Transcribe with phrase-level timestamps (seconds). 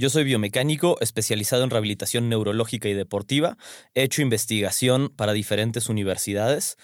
[0.00, 3.58] Yo soy biomecánico especializado en rehabilitación neurológica y deportiva.
[3.92, 6.78] He hecho investigación para diferentes universidades.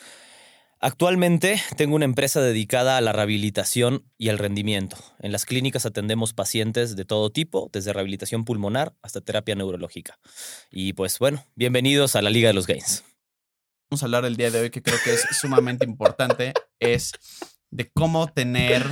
[0.81, 4.99] Actualmente tengo una empresa dedicada a la rehabilitación y al rendimiento.
[5.19, 10.19] En las clínicas atendemos pacientes de todo tipo, desde rehabilitación pulmonar hasta terapia neurológica.
[10.71, 13.03] Y pues bueno, bienvenidos a la Liga de los Gains.
[13.91, 17.13] Vamos a hablar el día de hoy que creo que es sumamente importante, es
[17.71, 18.85] de cómo tener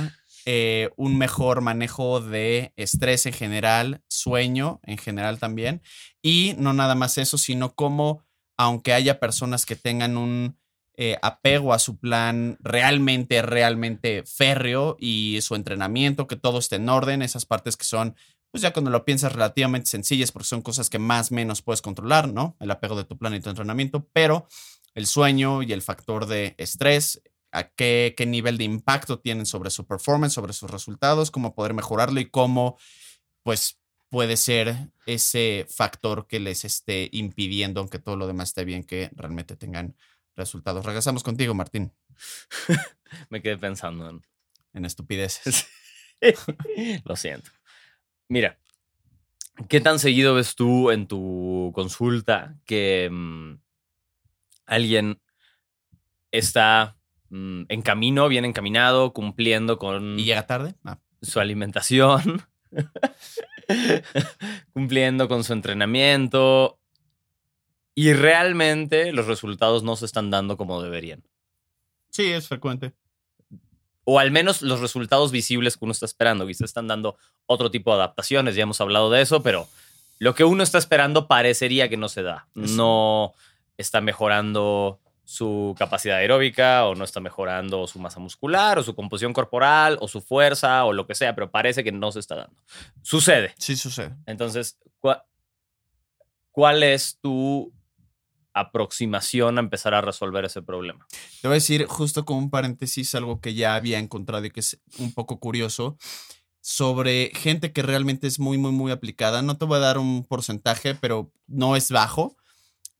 [0.45, 5.81] eh, un mejor manejo de estrés en general, sueño en general también,
[6.21, 8.23] y no nada más eso, sino cómo,
[8.57, 10.57] aunque haya personas que tengan un
[10.97, 16.87] eh, apego a su plan realmente, realmente férreo y su entrenamiento, que todo esté en
[16.87, 18.15] orden, esas partes que son,
[18.49, 21.81] pues ya cuando lo piensas relativamente sencillas, porque son cosas que más o menos puedes
[21.81, 22.55] controlar, ¿no?
[22.61, 24.47] El apego de tu plan y tu entrenamiento, pero
[24.93, 27.21] el sueño y el factor de estrés,
[27.55, 31.73] a qué, qué nivel de impacto tienen sobre su performance, sobre sus resultados, cómo poder
[31.73, 32.77] mejorarlo y cómo,
[33.43, 38.83] pues, puede ser ese factor que les esté impidiendo, aunque todo lo demás esté bien,
[38.83, 39.95] que realmente tengan
[40.35, 40.85] resultados.
[40.85, 41.93] Regresamos contigo, Martín.
[43.29, 44.21] Me quedé pensando en,
[44.73, 45.67] en estupideces.
[47.05, 47.51] Lo siento.
[48.27, 48.59] Mira,
[49.69, 53.59] ¿qué tan seguido ves tú en tu consulta que mmm,
[54.65, 55.21] alguien
[56.31, 56.97] está
[57.35, 60.19] mmm, en camino, bien encaminado, cumpliendo con...
[60.19, 60.75] ¿Y llega tarde?
[60.83, 60.99] Ah.
[61.21, 62.43] Su alimentación,
[64.73, 66.79] cumpliendo con su entrenamiento,
[67.95, 71.23] y realmente los resultados no se están dando como deberían.
[72.11, 72.93] Sí, es frecuente.
[74.03, 76.45] O al menos los resultados visibles que uno está esperando.
[76.45, 77.17] Quizás están dando
[77.47, 79.67] otro tipo de adaptaciones, ya hemos hablado de eso, pero
[80.19, 82.47] lo que uno está esperando parecería que no se da.
[82.53, 83.33] No
[83.77, 89.33] está mejorando su capacidad aeróbica o no está mejorando su masa muscular o su composición
[89.33, 92.55] corporal o su fuerza o lo que sea, pero parece que no se está dando.
[93.01, 93.53] Sucede.
[93.57, 94.15] Sí, sucede.
[94.25, 95.23] Entonces, ¿cuál,
[96.51, 97.73] cuál es tu
[98.55, 101.05] aproximación a empezar a resolver ese problema.
[101.41, 104.61] Te voy a decir justo como un paréntesis algo que ya había encontrado y que
[104.61, 105.97] es un poco curioso
[106.61, 109.41] sobre gente que realmente es muy, muy, muy aplicada.
[109.41, 112.37] No te voy a dar un porcentaje, pero no es bajo,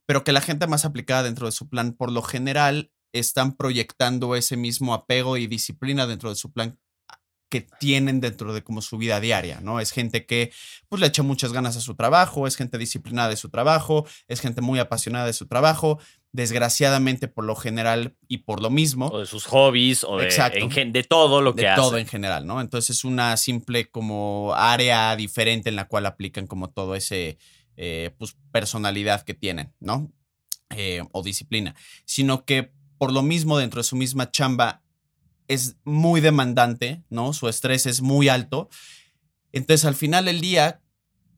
[0.06, 4.36] pero que la gente más aplicada dentro de su plan, por lo general, están proyectando
[4.36, 6.78] ese mismo apego y disciplina dentro de su plan
[7.50, 9.80] que tienen dentro de como su vida diaria, ¿no?
[9.80, 10.52] Es gente que
[10.90, 14.42] pues le echa muchas ganas a su trabajo, es gente disciplinada de su trabajo, es
[14.42, 16.00] gente muy apasionada de su trabajo,
[16.32, 19.08] desgraciadamente por lo general y por lo mismo.
[19.08, 21.82] O de sus hobbies, o de, en, de todo lo que de hace.
[21.82, 22.60] todo en general, ¿no?
[22.60, 27.38] Entonces es una simple como área diferente en la cual aplican como todo ese,
[27.78, 30.12] eh, pues, personalidad que tienen, ¿no?
[30.70, 31.76] Eh, o disciplina,
[32.06, 34.82] sino que por lo mismo dentro de su misma chamba
[35.48, 37.34] es muy demandante, ¿no?
[37.34, 38.70] Su estrés es muy alto.
[39.52, 40.82] Entonces, al final del día,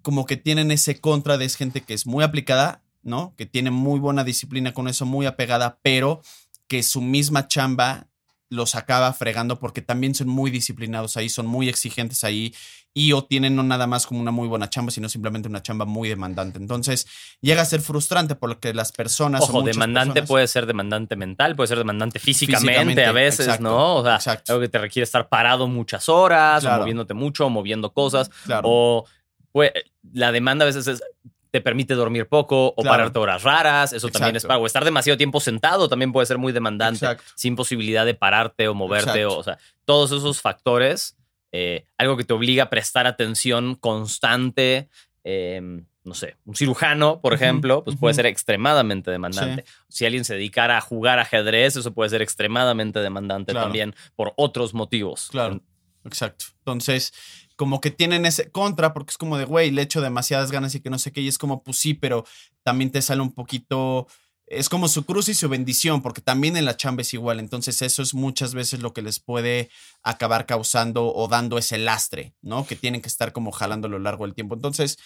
[0.02, 3.36] como que tienen ese contra de gente que es muy aplicada, ¿no?
[3.36, 6.22] Que tiene muy buena disciplina con eso, muy apegada, pero
[6.68, 8.07] que su misma chamba
[8.50, 12.54] los acaba fregando porque también son muy disciplinados ahí, son muy exigentes ahí
[12.94, 15.86] y o tienen no nada más como una muy buena chamba, sino simplemente una chamba
[15.86, 16.58] muy demandante.
[16.58, 17.08] Entonces
[17.42, 19.42] llega a ser frustrante porque las personas...
[19.44, 23.64] Ojo, demandante personas, puede ser demandante mental, puede ser demandante físicamente, físicamente a veces, exacto,
[23.64, 23.96] ¿no?
[23.98, 24.54] O sea, exacto.
[24.54, 26.78] algo que te requiere estar parado muchas horas, claro.
[26.78, 28.64] o moviéndote mucho, o moviendo cosas, claro.
[28.66, 29.06] o
[29.52, 29.72] pues,
[30.14, 31.04] la demanda a veces es
[31.52, 32.90] te permite dormir poco o claro.
[32.90, 34.20] pararte horas raras, eso Exacto.
[34.20, 37.24] también es para, o estar demasiado tiempo sentado también puede ser muy demandante, Exacto.
[37.36, 41.18] sin posibilidad de pararte o moverte, o, o, sea, todos esos factores,
[41.52, 44.90] eh, algo que te obliga a prestar atención constante,
[45.24, 48.16] eh, no sé, un cirujano, por ejemplo, uh -huh, pues puede uh -huh.
[48.16, 49.64] ser extremadamente demandante.
[49.66, 49.74] Sí.
[49.90, 53.66] Si alguien se dedicara a jugar ajedrez, eso puede ser extremadamente demandante claro.
[53.66, 55.28] también por otros motivos.
[55.32, 55.62] Claro,
[56.06, 56.46] exacto.
[56.60, 57.14] Entonces,
[57.58, 60.80] como que tienen ese contra, porque es como de, güey, le echo demasiadas ganas y
[60.80, 62.24] que no sé qué, y es como, pues sí, pero
[62.64, 64.08] también te sale un poquito,
[64.46, 67.82] es como su cruz y su bendición, porque también en la chamba es igual, entonces
[67.82, 69.70] eso es muchas veces lo que les puede
[70.04, 72.66] acabar causando o dando ese lastre, ¿no?
[72.66, 74.56] Que tienen que estar como jalando a lo largo del tiempo.
[74.56, 74.98] Entonces,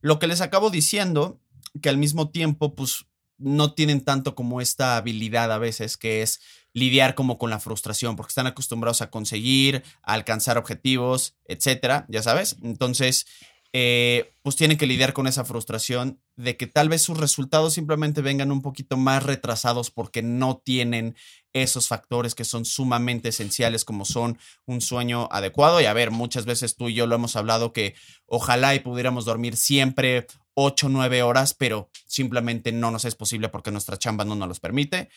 [0.00, 1.40] lo que les acabo diciendo,
[1.82, 3.04] que al mismo tiempo, pues
[3.38, 6.40] no tienen tanto como esta habilidad a veces, que es
[6.72, 12.22] lidiar como con la frustración, porque están acostumbrados a conseguir, a alcanzar objetivos, etcétera, ya
[12.22, 12.56] sabes.
[12.62, 13.26] Entonces,
[13.72, 18.22] eh, pues tienen que lidiar con esa frustración de que tal vez sus resultados simplemente
[18.22, 21.14] vengan un poquito más retrasados porque no tienen
[21.52, 25.80] esos factores que son sumamente esenciales como son un sueño adecuado.
[25.80, 27.94] Y a ver, muchas veces tú y yo lo hemos hablado que
[28.26, 33.48] ojalá y pudiéramos dormir siempre 8 o 9 horas, pero simplemente no nos es posible
[33.48, 35.10] porque nuestra chamba no nos permite.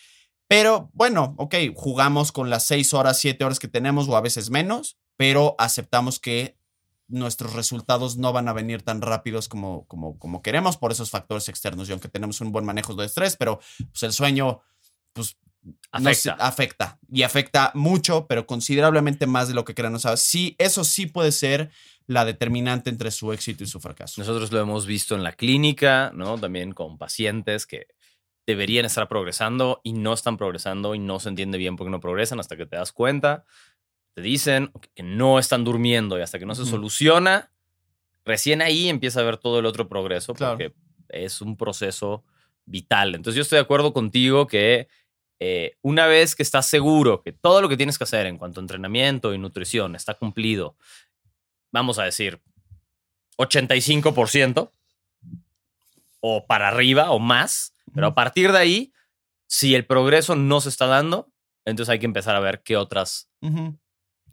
[0.47, 4.50] Pero bueno, ok, jugamos con las 6 horas, 7 horas que tenemos o a veces
[4.50, 6.57] menos, pero aceptamos que
[7.07, 11.47] nuestros resultados no van a venir tan rápidos como, como, como queremos por esos factores
[11.50, 11.88] externos.
[11.88, 14.62] Y aunque tenemos un buen manejo de estrés, pero pues el sueño,
[15.13, 15.38] pues
[15.92, 16.34] Afecta.
[16.40, 20.18] afecta y afecta mucho, pero considerablemente más de lo que queremos saber.
[20.18, 21.72] Sí, eso sí puede ser
[22.08, 24.22] la determinante entre su éxito y su fracaso.
[24.22, 26.38] Nosotros lo hemos visto en la clínica, ¿no?
[26.38, 27.88] También con pacientes que
[28.48, 32.00] deberían estar progresando y no están progresando y no se entiende bien por qué no
[32.00, 33.46] progresan hasta que te das cuenta
[34.16, 37.52] te dicen que no están durmiendo y hasta que no se soluciona,
[38.26, 40.58] recién ahí empieza a ver todo el otro progreso Claro.
[40.58, 40.74] porque
[41.10, 42.26] es un proceso
[42.66, 43.16] vital.
[43.16, 44.88] Entonces yo estoy de acuerdo contigo que
[45.39, 48.59] eh, una vez que estás seguro que todo lo que tienes que hacer en cuanto
[48.59, 50.75] a entrenamiento y nutrición está cumplido,
[51.71, 52.41] vamos a decir
[53.38, 54.71] 85%
[56.19, 58.94] o para arriba o más, pero a partir de ahí,
[59.47, 61.31] si el progreso no se está dando,
[61.65, 63.30] entonces hay que empezar a ver qué otras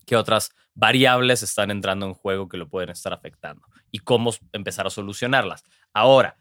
[0.07, 4.87] qué otras variables están entrando en juego que lo pueden estar afectando y cómo empezar
[4.87, 5.65] a solucionarlas.
[5.93, 6.39] Ahora,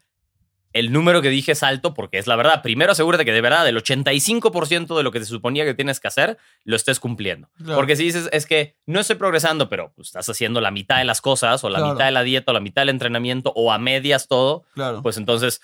[0.78, 2.62] el número que dije es alto porque es la verdad.
[2.62, 6.08] Primero asegúrate que de verdad el 85% de lo que te suponía que tienes que
[6.08, 7.48] hacer lo estés cumpliendo.
[7.56, 7.76] Claro.
[7.76, 11.04] Porque si dices, es que no estoy progresando, pero pues, estás haciendo la mitad de
[11.04, 11.92] las cosas o la Claro.
[11.94, 15.02] mitad de la dieta o la mitad del entrenamiento o a medias todo, Claro.
[15.02, 15.60] pues entonces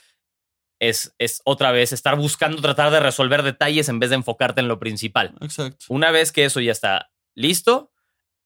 [0.81, 4.67] es, es otra vez estar buscando tratar de resolver detalles en vez de enfocarte en
[4.69, 5.33] lo principal.
[5.41, 5.85] Exacto.
[5.89, 7.92] Una vez que eso ya está listo,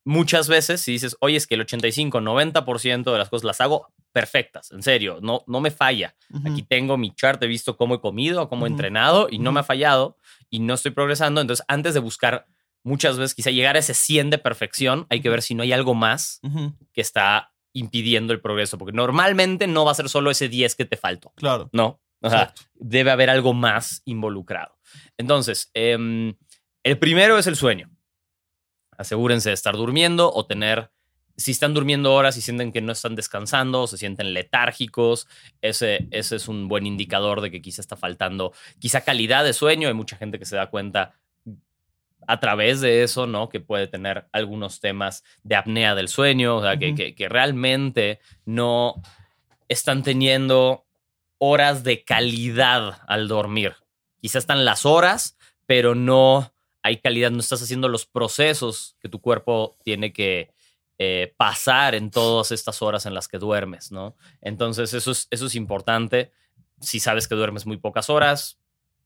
[0.06, 3.92] muchas veces si dices, oye, es que el 85, 90% de las cosas las hago
[4.12, 6.14] perfectas, en serio, no, no me falla.
[6.48, 9.60] Aquí tengo mi chart, he visto cómo he comido, cómo he entrenado y no me
[9.60, 10.16] ha fallado
[10.48, 11.40] y no estoy progresando.
[11.40, 12.46] Entonces, antes de buscar
[12.82, 15.72] muchas veces quizá llegar a ese 100 de perfección, hay que ver si no hay
[15.72, 16.40] algo más
[16.92, 20.84] que está impidiendo el progreso, porque normalmente no va a ser solo ese 10 que
[20.86, 21.32] te faltó.
[21.34, 21.68] Claro.
[21.72, 22.62] No, o sea, Exacto.
[22.74, 24.78] debe haber algo más involucrado.
[25.18, 26.34] Entonces, em,
[26.84, 27.90] el primero es el sueño.
[28.98, 30.90] Asegúrense de estar durmiendo o tener,
[31.36, 35.28] si están durmiendo horas y sienten que no están descansando o se sienten letárgicos,
[35.60, 39.88] ese, ese es un buen indicador de que quizá está faltando, quizá calidad de sueño.
[39.88, 41.14] Hay mucha gente que se da cuenta
[42.26, 43.48] a través de eso, ¿no?
[43.48, 48.18] Que puede tener algunos temas de apnea del sueño, o sea, que, que- que realmente
[48.44, 48.94] no
[49.68, 50.86] están teniendo
[51.38, 53.74] horas de calidad al dormir.
[54.20, 56.52] Quizás están las horas, pero no
[56.86, 60.54] hay calidad, no estás haciendo los procesos que tu cuerpo tiene que
[60.98, 64.16] eh, pasar en todas estas horas en las que duermes, ¿no?
[64.40, 66.30] Entonces eso es, eso es importante.
[66.80, 68.60] Si sabes que duermes muy pocas horas,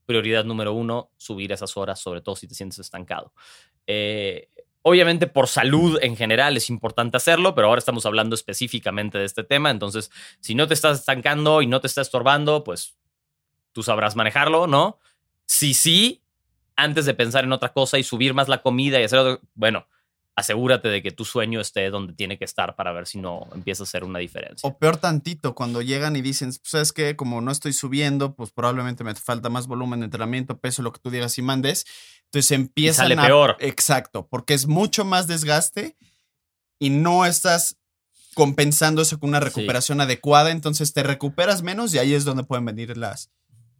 [0.05, 3.33] prioridad número uno, subir esas horas, sobre todo si te sientes estancado.
[3.87, 4.47] Eh,
[4.83, 9.43] obviamente por salud en general es importante hacerlo, pero ahora estamos hablando específicamente de este
[9.43, 12.95] tema, entonces si no te estás estancando y no te está estorbando, pues
[13.71, 14.99] tú sabrás manejarlo, ¿no?
[15.47, 16.21] Si sí,
[16.75, 19.85] antes de pensar en otra cosa y subir más la comida y hacer otro, bueno,
[20.35, 23.83] asegúrate de que tu sueño esté donde tiene que estar para ver si no empieza
[23.83, 24.67] a hacer una diferencia.
[24.67, 28.51] O peor tantito, cuando llegan y dicen, pues es que como no estoy subiendo, pues
[28.51, 31.85] probablemente me falta más volumen de entrenamiento, peso, lo que tú digas y mandes.
[32.25, 33.25] Entonces empiezan sale a...
[33.25, 33.57] peor.
[33.59, 35.97] Exacto, porque es mucho más desgaste
[36.79, 37.77] y no estás
[38.33, 39.45] compensando eso con una Sí.
[39.45, 43.29] recuperación adecuada, entonces te recuperas menos y ahí es donde pueden venir las,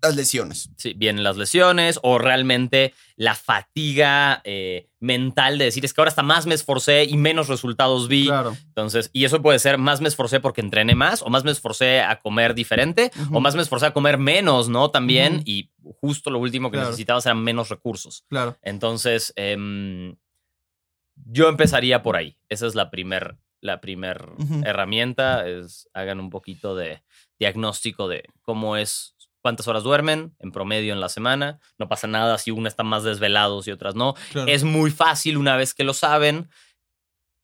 [0.01, 0.70] las lesiones.
[0.77, 6.10] Sí, vienen las lesiones o realmente la fatiga eh, mental de decir es que ahora
[6.10, 8.25] hasta más me esforcé y menos resultados vi.
[8.25, 8.58] Claro.
[8.67, 12.01] Entonces, y eso puede ser más me esforcé porque entrené más, o más me esforcé
[12.01, 14.89] a comer diferente, o más me esforcé a comer menos, ¿no?
[14.89, 16.89] También, y justo lo último que Claro.
[16.89, 18.25] necesitabas eran menos recursos.
[18.27, 18.58] Claro.
[18.63, 20.15] Entonces, em,
[21.15, 22.38] yo empezaría por ahí.
[22.50, 24.29] Esa es la primer, la primer
[24.65, 27.03] herramienta, es hagan un poquito de
[27.38, 31.60] diagnóstico de cómo es, cuántas horas duermen en promedio en la semana.
[31.77, 34.13] No pasa nada si una está más desvelados y otras no.
[34.31, 34.50] claro.
[34.51, 36.50] Es muy fácil una vez que lo saben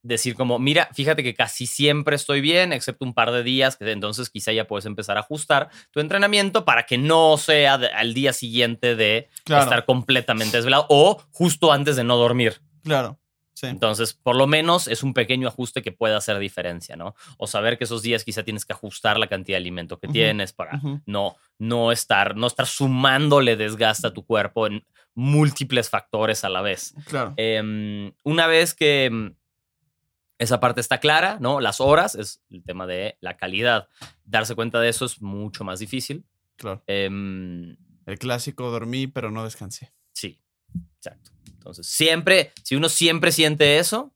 [0.04, 3.92] decir como, mira, fíjate que casi siempre estoy bien, excepto un par de días, que
[3.92, 8.32] entonces quizá ya puedes empezar a ajustar tu entrenamiento para que no sea al día
[8.32, 9.63] siguiente de Claro.
[9.63, 12.62] estar completamente desvelado o justo antes de no dormir.
[12.84, 13.20] Claro.
[13.58, 13.66] Sí.
[13.66, 17.16] Entonces, por lo menos es un pequeño ajuste que puede hacer diferencia, ¿no?
[17.40, 20.54] O saber que esos días quizá tienes que ajustar la cantidad de alimento que tienes
[20.54, 24.86] para no, no, estar, no estar sumándole desgaste a tu cuerpo en
[25.16, 26.94] múltiples factores a la vez.
[27.08, 27.34] Claro.
[27.36, 29.34] Em, una vez que,
[30.38, 31.60] Esa parte está clara, ¿no?
[31.60, 33.88] Las horas es el tema de la calidad.
[34.24, 36.26] Darse cuenta de eso es mucho más difícil.
[36.58, 36.84] Claro.
[36.86, 39.94] Em, El clásico dormí, pero no descansé.
[40.14, 40.40] sí,
[40.98, 41.32] exacto.
[41.67, 44.13] Entonces, siempre, si uno siempre siente eso,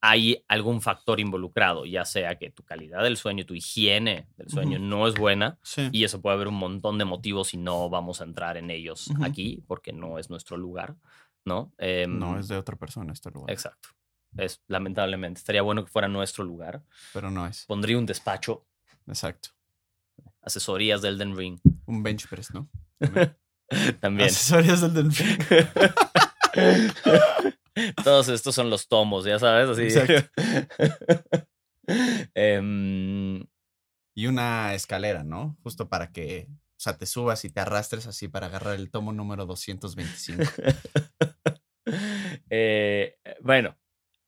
[0.00, 4.78] hay algún factor involucrado, ya sea que tu calidad del sueño, tu higiene del sueño
[4.78, 5.88] no es buena, Sí.
[5.90, 9.08] y eso puede haber un montón de motivos y no vamos a entrar en ellos
[9.22, 10.96] aquí porque no es nuestro lugar,
[11.44, 11.72] ¿no?
[11.78, 13.50] Em, no, es de otra persona este lugar.
[13.50, 13.88] Exacto.
[14.36, 15.38] Es, lamentablemente.
[15.38, 16.82] Estaría bueno que fuera nuestro lugar.
[17.14, 17.64] Pero no es.
[17.66, 18.66] Pondría un despacho,
[19.06, 19.48] Exacto.
[20.42, 22.68] asesorías del Den Ring Un bench press, ¿no?
[24.00, 24.28] también.
[24.28, 25.38] Accesorios del Delfín.
[28.04, 29.82] Todos estos son los tomos, ya sabes, así.
[29.82, 30.30] Exacto.
[32.34, 33.46] Em,
[34.14, 35.56] Y una escalera, ¿no?
[35.62, 39.12] Justo para que, o sea, te subas y te arrastres así para agarrar el tomo
[39.12, 40.44] número 225.
[42.50, 43.76] eh, bueno,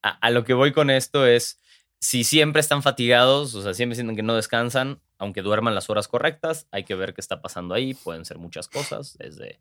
[0.03, 1.59] a, a lo que voy con esto es,
[1.99, 6.07] si siempre están fatigados, o sea, siempre sienten que no descansan, aunque duerman las horas
[6.07, 7.93] correctas, hay que ver qué está pasando ahí.
[7.93, 9.59] Pueden ser muchas cosas, desde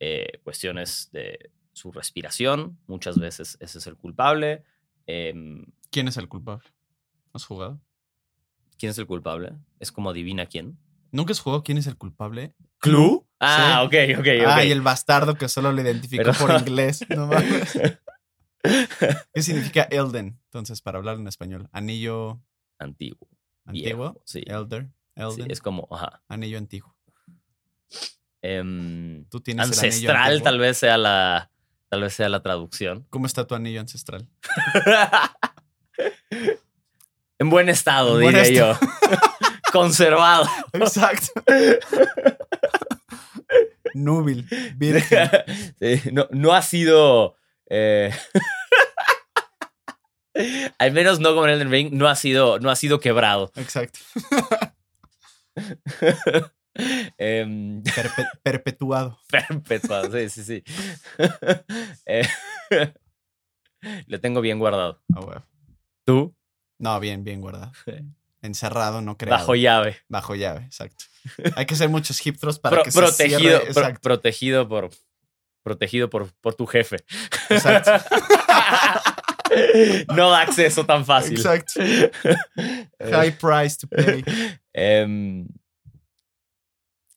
[0.00, 4.64] eh, cuestiones de su respiración, muchas veces ese es el culpable.
[5.06, 6.68] Em, ¿Quién es el culpable?
[7.32, 7.80] ¿Has jugado?
[8.78, 9.52] ¿Quién es el culpable?
[9.80, 10.78] Es como adivina quién.
[11.10, 12.54] ¿Nunca has jugado quién es el culpable?
[12.78, 13.26] ¿Clue?
[13.40, 13.86] Ah, Sí.
[13.86, 14.46] ok, ok, ok.
[14.46, 17.04] Ah, y el bastardo que solo lo identificó Pero- por inglés.
[17.08, 17.78] No mames.
[19.34, 20.38] ¿Qué significa Elden?
[20.44, 21.68] Entonces, para hablar en español.
[21.72, 22.40] Anillo
[22.78, 23.28] Antiguo.
[23.64, 24.12] antiguo.
[24.12, 24.42] viejo, sí.
[24.46, 24.84] Elder.
[25.16, 25.50] Sí, Elden.
[25.50, 26.22] es como, ajá.
[26.28, 26.94] Anillo antiguo.
[28.40, 30.44] Em, Tú tienes el anillo ancestral antiguo.
[30.44, 31.50] tal vez sea la
[31.92, 33.06] tal vez sea la traducción.
[33.10, 34.26] ¿Cómo está tu anillo ancestral?
[37.38, 38.78] en buen estado, En buen diría yo.
[39.72, 40.48] Conservado.
[40.72, 41.26] Exacto.
[43.94, 44.48] Núbil.
[44.76, 45.28] Virgen.
[45.78, 47.36] Sí, no, no ha sido.
[47.68, 48.10] eh,
[50.78, 53.52] al menos no como en Elden Ring, no ha sido, no ha sido quebrado.
[53.54, 54.00] Exacto.
[57.18, 59.18] Em, Perpe- perpetuado.
[59.30, 60.64] perpetuado, sí, sí, sí.
[62.06, 62.26] Eh,
[64.06, 65.02] lo tengo bien guardado.
[65.14, 65.44] Ah.
[66.06, 66.34] ¿Tú?
[66.78, 67.72] No, bien, bien guardado.
[68.42, 69.38] Encerrado, no creado.
[69.40, 69.98] Bajo llave.
[70.08, 71.04] Bajo llave, exacto.
[71.56, 74.68] Hay que hacer muchos hip thrusts para Pro- que se protegido, cierre, pro- Exacto, protegido
[74.68, 74.90] por.
[75.64, 76.96] Protegido por, por tu jefe.
[77.50, 77.92] exacto.
[80.14, 81.34] no da acceso tan fácil.
[81.36, 81.80] exacto.
[82.98, 84.24] High price to pay.
[84.72, 85.46] Em,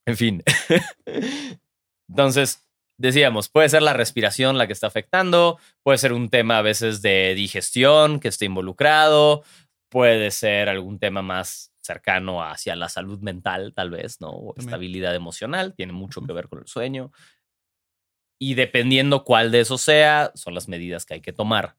[0.06, 0.44] en fin.
[2.10, 2.66] Entonces,
[2.98, 7.02] decíamos, puede ser la respiración la que está afectando, puede ser un tema a veces
[7.02, 9.44] de digestión que esté involucrado,
[9.90, 14.30] puede ser algún tema más cercano hacia la salud mental, tal vez, ¿no?
[14.30, 17.12] O estabilidad emocional, tiene mucho que ver con el sueño.
[18.40, 21.78] Y dependiendo cuál de esos sea, son las medidas que hay que tomar.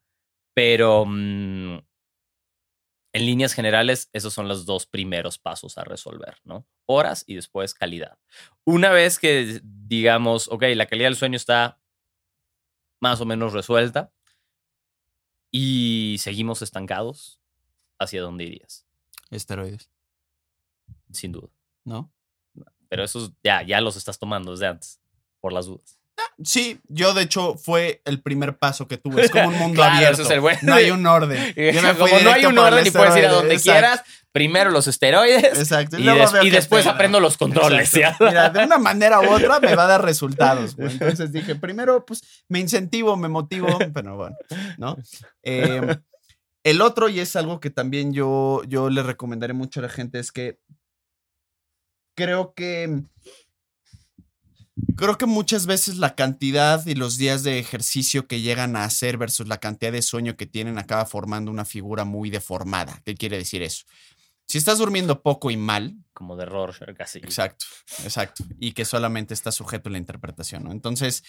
[0.54, 1.78] Pero mm,
[3.17, 6.67] en líneas generales, esos son los dos primeros pasos a resolver, ¿no?
[6.85, 8.19] Horas y después calidad.
[8.63, 11.81] Una vez que digamos, ok, la calidad del sueño está
[13.01, 14.13] más o menos resuelta
[15.51, 17.41] y seguimos estancados,
[17.99, 18.87] ¿hacia dónde irías?
[19.31, 19.91] Esteroides,
[21.11, 21.49] Sin duda.
[21.85, 22.13] ¿no?
[22.91, 25.01] Pero esos ya, ya los estás tomando desde antes,
[25.41, 25.99] por las dudas.
[26.45, 29.23] Sí, yo de hecho fue el primer paso que tuve.
[29.23, 30.23] Es como un mundo Claro, abierto.
[30.23, 30.43] es el.
[30.62, 31.55] No hay un orden.
[31.57, 34.02] Yo me fui Como no hay un orden y puedes ir a donde Exacto, quieras,
[34.33, 35.99] primero los esteroides Exacto.
[35.99, 37.90] y, des- después aprendo los controles.
[37.90, 40.76] De una manera u otra me va a dar resultados.
[40.78, 44.37] Entonces dije, primero, pues me incentivo, me motivo, pero bueno,
[44.76, 44.97] ¿no?
[45.43, 45.97] Eh,
[46.64, 50.19] el otro, y es algo que también yo, yo le recomendaré mucho a la gente,
[50.19, 50.59] es que
[52.14, 53.02] creo que.
[54.97, 59.16] Creo que muchas veces la cantidad y los días de ejercicio que llegan a hacer
[59.16, 63.00] versus la cantidad de sueño que tienen acaba formando una figura muy deformada.
[63.04, 63.87] ¿Qué quiere decir eso?
[64.47, 67.18] Si estás durmiendo poco y mal, Como de Rorschach, casi.
[67.18, 67.66] Exacto,
[68.04, 68.45] exacto.
[68.59, 70.73] Y que solamente está sujeto a la interpretación, ¿no?
[70.73, 71.25] Entonces,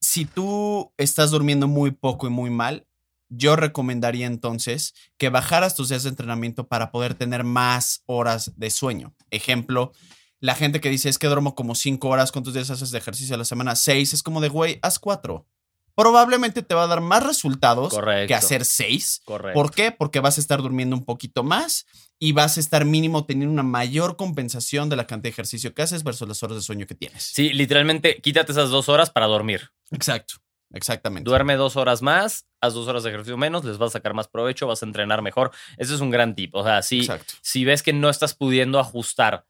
[0.00, 2.86] si tú estás durmiendo muy poco y muy mal,
[3.28, 8.70] yo recomendaría entonces que bajaras tus días de entrenamiento para poder tener más horas de
[8.70, 9.14] sueño.
[9.30, 9.92] Ejemplo,
[10.40, 13.34] la gente que dice es que duermo como cinco horas, ¿cuántos días haces de ejercicio
[13.34, 13.76] a la semana?
[13.76, 15.46] Seis, es como de, güey, haz cuatro.
[15.94, 18.28] Probablemente te va a dar más resultados Correcto.
[18.28, 19.22] que hacer seis.
[19.24, 19.58] Correcto.
[19.58, 19.92] ¿Por qué?
[19.92, 21.86] Porque vas a estar durmiendo un poquito más
[22.18, 25.80] y vas a estar mínimo teniendo una mayor compensación de la cantidad de ejercicio que
[25.80, 27.22] haces versus las horas de sueño que tienes.
[27.22, 29.70] Sí, literalmente, quítate esas dos horas para dormir.
[29.90, 30.34] Exacto.
[30.72, 31.28] Exactamente.
[31.28, 34.28] Duerme dos horas más, haz dos horas de ejercicio menos, les vas a sacar más
[34.28, 35.50] provecho, vas a entrenar mejor.
[35.78, 36.54] Ese es un gran tip.
[36.54, 37.34] O sea, si, Exacto.
[37.40, 39.46] si ves que no estás pudiendo ajustar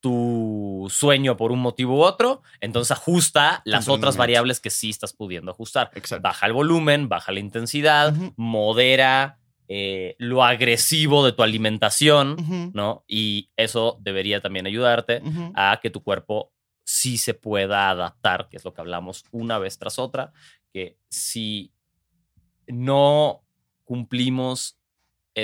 [0.00, 5.12] tu sueño por un motivo u otro, entonces ajusta las otras variables que sí estás
[5.12, 5.90] pudiendo ajustar.
[5.94, 6.22] Exacto.
[6.22, 9.38] Baja el volumen, baja la intensidad, modera
[9.70, 13.04] eh, lo agresivo de tu alimentación, ¿no?
[13.06, 15.20] Y eso debería también ayudarte
[15.54, 16.52] a que tu cuerpo
[16.84, 20.32] sí se pueda adaptar, que es lo que hablamos una vez tras otra,
[20.72, 21.74] que si
[22.66, 23.44] no
[23.84, 24.77] cumplimos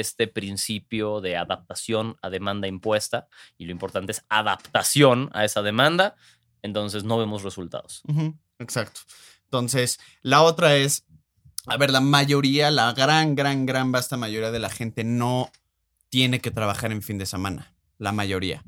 [0.01, 6.17] este principio de adaptación a demanda impuesta, y lo importante es adaptación a esa demanda,
[6.63, 8.03] entonces no vemos resultados.
[8.59, 9.01] Exacto.
[9.45, 11.05] Entonces, la otra es,
[11.67, 15.51] a ver, la mayoría, la gran, gran, gran, vasta mayoría de la gente no
[16.09, 17.75] tiene que trabajar en fin de semana.
[17.99, 18.65] La mayoría.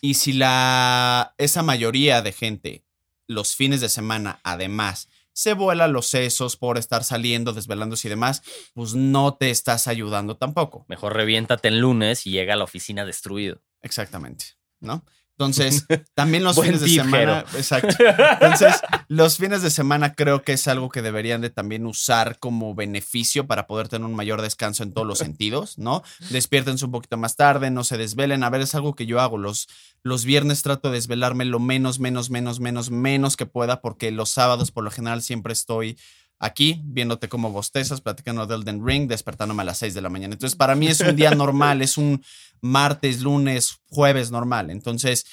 [0.00, 2.84] Y si la, esa mayoría de gente,
[3.26, 8.42] los fines de semana, además, se vuela los sesos por estar saliendo, desvelándose y demás,
[8.72, 10.86] pues no te estás ayudando tampoco.
[10.88, 13.62] Mejor reviéntate el lunes y llega a la oficina destruido.
[13.82, 14.46] Exactamente,
[14.80, 15.04] ¿no?
[15.38, 17.44] Entonces, también los fines de semana.
[17.54, 17.94] Exacto.
[18.40, 18.74] Entonces,
[19.08, 23.46] los fines de semana creo que es algo que deberían de también usar como beneficio
[23.46, 26.02] para poder tener un mayor descanso en todos los sentidos, ¿no?
[26.30, 28.44] Despiértense un poquito más tarde, no se desvelen.
[28.44, 29.36] A ver, es algo que yo hago.
[29.36, 29.68] Los,
[30.02, 34.30] los viernes trato de desvelarme lo menos, menos, menos, menos, menos que pueda, porque los
[34.30, 35.98] sábados por lo general siempre estoy
[36.38, 40.34] aquí viéndote como bostezas, platicando de Elden Ring, despertándome a las 6 de la mañana.
[40.34, 42.22] Entonces, para mí es un día normal, es un
[42.60, 44.70] martes, lunes, jueves normal.
[44.70, 45.26] Entonces,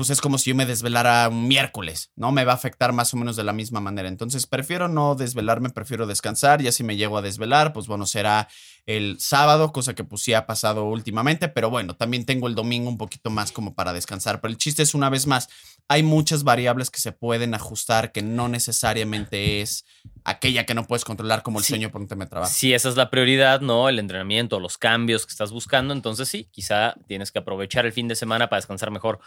[0.00, 2.32] pues es como si yo me desvelara un miércoles, ¿no?
[2.32, 4.08] Me va a afectar más o menos de la misma manera.
[4.08, 6.62] Entonces, prefiero no desvelarme, prefiero descansar.
[6.62, 8.48] Ya si me llego a desvelar, pues bueno, será
[8.86, 12.88] el sábado, cosa que pues sí ha pasado últimamente, pero bueno, también tengo el domingo
[12.88, 14.40] un poquito más como para descansar.
[14.40, 15.48] Pero el chiste es una vez más,
[15.86, 19.84] hay muchas variables que se pueden ajustar que no necesariamente es
[20.24, 21.74] aquella que no puedes controlar como el Sí.
[21.74, 22.50] sueño por un tema de trabajo.
[22.54, 23.90] Si esa es la prioridad, ¿no?
[23.90, 28.08] El entrenamiento, los cambios que estás buscando, entonces sí, quizá tienes que aprovechar el fin
[28.08, 29.20] de semana para descansar mejor.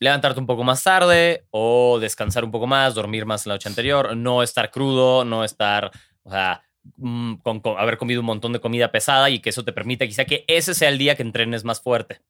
[0.00, 4.16] Levantarte un poco más tarde o descansar un poco más, dormir más la noche anterior,
[4.16, 5.90] no estar crudo, no estar,
[6.22, 6.62] o sea,
[6.96, 10.06] mm, con, con haber comido un montón de comida pesada y que eso te permita
[10.06, 12.20] quizá que ese sea el día que entrenes más fuerte.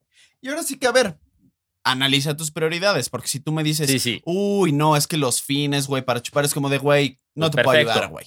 [0.40, 1.16] Y ahora sí que, a ver,
[1.84, 4.22] analiza tus prioridades, porque si tú me dices, Sí, sí.
[4.24, 7.56] uy, no, es que los fines, güey, para chupar es como de, güey, no Pues
[7.56, 7.92] te puedo perfecto.
[7.92, 8.26] ayudar, güey.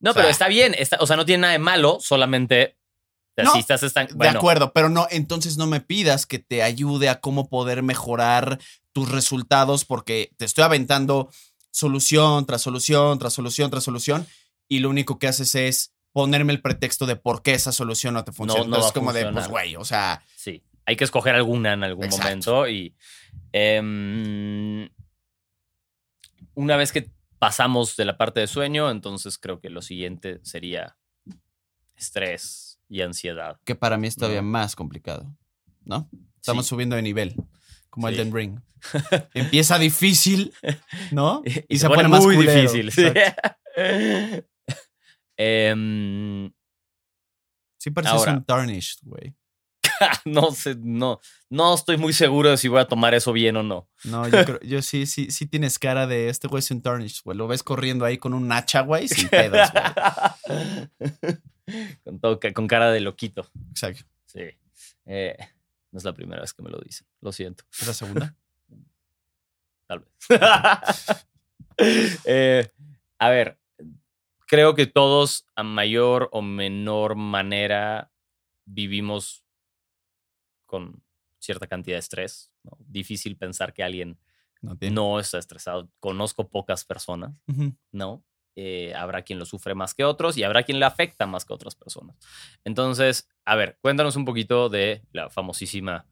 [0.00, 2.76] No, O sea- pero está bien, está- o sea, no tiene nada de malo, solamente
[3.36, 6.62] No, si estás estan- De bueno, acuerdo, pero no, entonces no me pidas que te
[6.62, 8.60] ayude a cómo poder mejorar
[8.94, 11.28] tus resultados, porque te estoy aventando
[11.70, 14.26] solución tras solución, tras solución, tras solución,
[14.68, 18.24] y lo único que haces es ponerme el pretexto de por qué esa solución no
[18.24, 18.64] te funciona.
[18.64, 21.82] no va Entonces, como de, pues, güey, o sea, Sí, hay que escoger alguna en
[21.84, 22.24] algún Exacto.
[22.28, 22.94] momento y
[23.52, 24.88] em,
[26.54, 30.96] una vez que pasamos de la parte de sueño, entonces creo que lo siguiente sería
[31.96, 33.58] estrés y ansiedad.
[33.64, 34.48] que para mí es todavía No.
[34.48, 35.34] más complicado,
[35.84, 36.08] ¿no?
[36.36, 36.70] Estamos Sí.
[36.70, 37.34] subiendo de nivel,
[37.94, 38.14] como Sí.
[38.14, 38.60] Elden Ring.
[39.34, 40.52] Empieza difícil,
[41.12, 41.42] ¿no?
[41.68, 42.60] Y, se, pone, más muy culero.
[42.60, 42.90] difícil.
[42.90, 43.04] sí.
[43.06, 43.52] Exacto.
[45.36, 46.52] Em,
[47.76, 48.32] Sí Ahora.
[48.34, 49.34] un tarnished, güey.
[50.24, 53.62] no sé, no, no estoy muy seguro de si voy a tomar eso bien o
[53.62, 53.88] no.
[54.04, 57.22] No, yo creo, yo sí, sí, sí tienes cara de este güey es un tarnished,
[57.24, 57.36] güey.
[57.36, 59.68] Lo ves corriendo ahí con un hacha, güey, sin pedos,
[60.46, 61.36] güey.
[62.04, 63.46] con, todo, con cara de loquito.
[63.70, 64.04] Exacto.
[64.26, 64.44] Sí.
[65.06, 65.36] Eh,
[65.94, 67.06] no es la primera vez que me lo dicen.
[67.20, 67.62] Lo siento.
[67.70, 68.36] ¿Es la segunda?
[69.86, 70.10] Tal vez.
[72.24, 72.70] Eh,
[73.18, 73.58] a ver,
[74.46, 78.12] creo que todos a mayor o menor manera
[78.64, 79.44] vivimos
[80.66, 81.02] con
[81.40, 82.52] cierta cantidad de estrés.
[82.62, 82.76] ¿no?
[82.78, 84.20] Difícil pensar que alguien
[84.62, 85.90] No está estresado.
[85.98, 87.34] Conozco pocas personas.
[87.90, 88.22] ¿no?
[88.56, 91.52] Eh, habrá quien lo sufre más que otros y habrá quien le afecta más que
[91.52, 92.16] otras personas.
[92.64, 96.06] Entonces, a ver, cuéntanos un poquito de la famosísima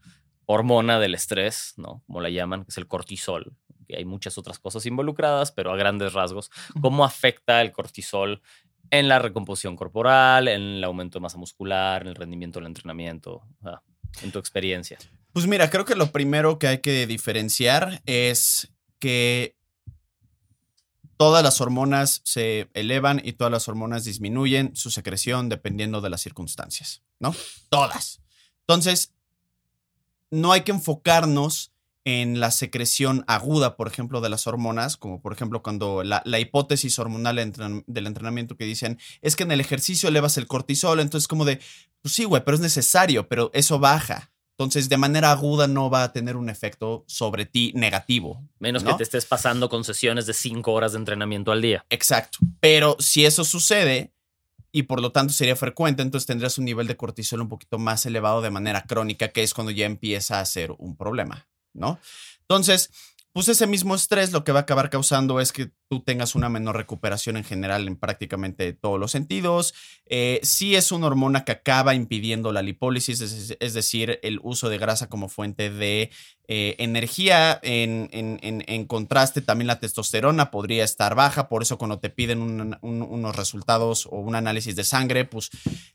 [0.46, 2.02] hormona del estrés, ¿no?
[2.07, 3.55] Como la llaman, que es el cortisol.
[3.87, 6.50] Que hay muchas otras cosas involucradas, pero a grandes rasgos,
[6.81, 8.42] ¿cómo afecta el cortisol
[8.90, 13.42] en la recomposición corporal, en el aumento de masa muscular, en el rendimiento del entrenamiento?
[14.22, 14.98] En tu experiencia.
[15.33, 19.57] Pues mira, creo que lo primero que hay que diferenciar es que
[21.22, 26.20] todas las hormonas se elevan y todas las hormonas disminuyen su secreción dependiendo de las
[26.20, 27.32] circunstancias, ¿no?
[27.68, 28.20] Todas.
[28.62, 29.12] Entonces,
[30.32, 31.70] no hay que enfocarnos
[32.04, 36.40] en la secreción aguda, por ejemplo, de las hormonas, como por ejemplo cuando la, la
[36.40, 37.37] hipótesis hormonal
[37.87, 41.61] del entrenamiento que dicen es que en el ejercicio elevas el cortisol, entonces como de,
[42.00, 44.31] pues sí, güey, pero es necesario, pero eso baja.
[44.58, 48.42] Entonces, de manera aguda no va a tener un efecto sobre ti negativo.
[48.58, 48.90] Menos ¿no?
[48.90, 51.84] que te estés pasando con sesiones de cinco horas de entrenamiento al día.
[51.90, 52.38] Exacto.
[52.60, 54.12] Pero si eso sucede
[54.70, 58.06] y por lo tanto sería frecuente, entonces tendrás un nivel de cortisol un poquito más
[58.06, 61.48] elevado de manera crónica, que es cuando ya empieza a ser un problema.
[61.74, 61.98] ¿no?
[62.42, 62.90] Entonces,
[63.32, 66.48] pues ese mismo estrés lo que va a acabar causando es que tú tengas una
[66.48, 69.74] menor recuperación en general en prácticamente todos los sentidos.
[70.07, 74.78] Eh, sí es una hormona que acaba impidiendo la lipólisis, es, decir, el uso de
[74.78, 76.11] grasa como fuente de
[76.48, 77.61] eh, energía.
[77.62, 82.40] En, en, en, contraste, también la testosterona podría estar baja, por eso cuando te piden
[82.40, 85.50] un, un, unos resultados o un análisis de sangre, pues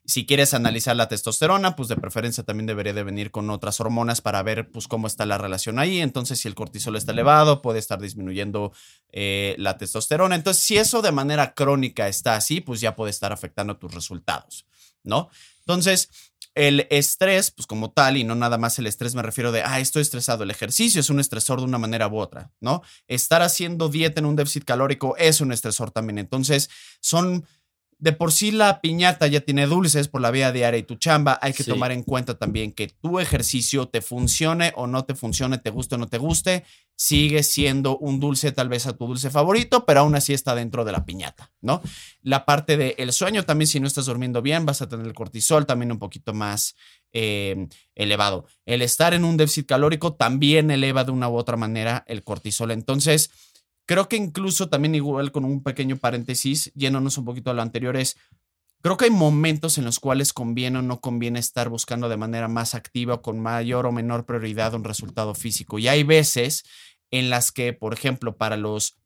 [0.06, 4.22] si quieres analizar la testosterona, pues de preferencia también debería de venir con otras hormonas
[4.22, 6.02] para ver pues cómo está la relación ahí.
[6.02, 8.72] Entonces, si el cortisol está elevado, puede estar disminuyendo
[9.12, 10.36] eh, la testosterona.
[10.36, 14.65] Entonces, si eso de manera crónica está así, pues ya puede estar afectando tus resultados,
[15.04, 15.30] ¿no?
[15.60, 16.10] Entonces,
[16.58, 19.80] el estrés, pues como tal, y no nada más el estrés, me refiero de, ah,
[19.80, 20.43] estoy estresado.
[20.43, 22.82] El ejercicio es un estresor de una manera u otra, ¿no?
[23.08, 26.17] Estar haciendo dieta en un déficit calórico es un estresor también.
[26.17, 27.46] Entonces, son
[28.00, 31.40] de por sí la piñata ya tiene dulces por la vida diaria y tu chamba,
[31.42, 31.72] hay que sí.
[31.72, 35.96] tomar en cuenta también que tu ejercicio te funcione o no te funcione, te guste
[35.96, 36.64] o no te guste,
[36.96, 40.86] sigue siendo un dulce tal vez a tu dulce favorito, pero aún así está dentro
[40.86, 41.82] de la piñata, ¿no?
[42.22, 45.14] La parte del el sueño también, si no estás durmiendo bien, vas a tener el
[45.14, 46.76] cortisol también un poquito más
[47.14, 48.46] eh, elevado.
[48.66, 52.70] El estar en un déficit calórico también eleva de una u otra manera el cortisol.
[52.72, 53.32] Entonces,
[53.88, 57.95] Creo que incluso también igual con un pequeño paréntesis, yéndonos un poquito a lo anterior,
[57.95, 58.17] es,
[58.82, 62.50] creo que hay momentos en los cuales conviene o no conviene estar buscando de manera
[62.50, 65.80] más activa o con mayor o menor prioridad un resultado físico.
[65.80, 66.65] Y hay veces
[67.12, 68.97] en las que, por ejemplo, para los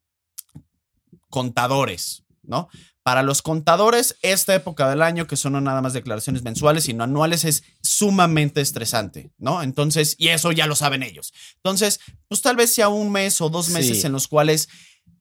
[1.30, 2.68] contadores, ¿no?
[3.02, 7.04] Para los contadores, esta época del año, que son no nada más declaraciones mensuales, sino
[7.04, 9.62] anuales, es sumamente estresante, ¿no?
[9.62, 11.32] Entonces, y eso ya lo saben ellos.
[11.56, 14.06] Entonces, pues tal vez sea un mes o dos meses sí.
[14.06, 14.68] en los cuales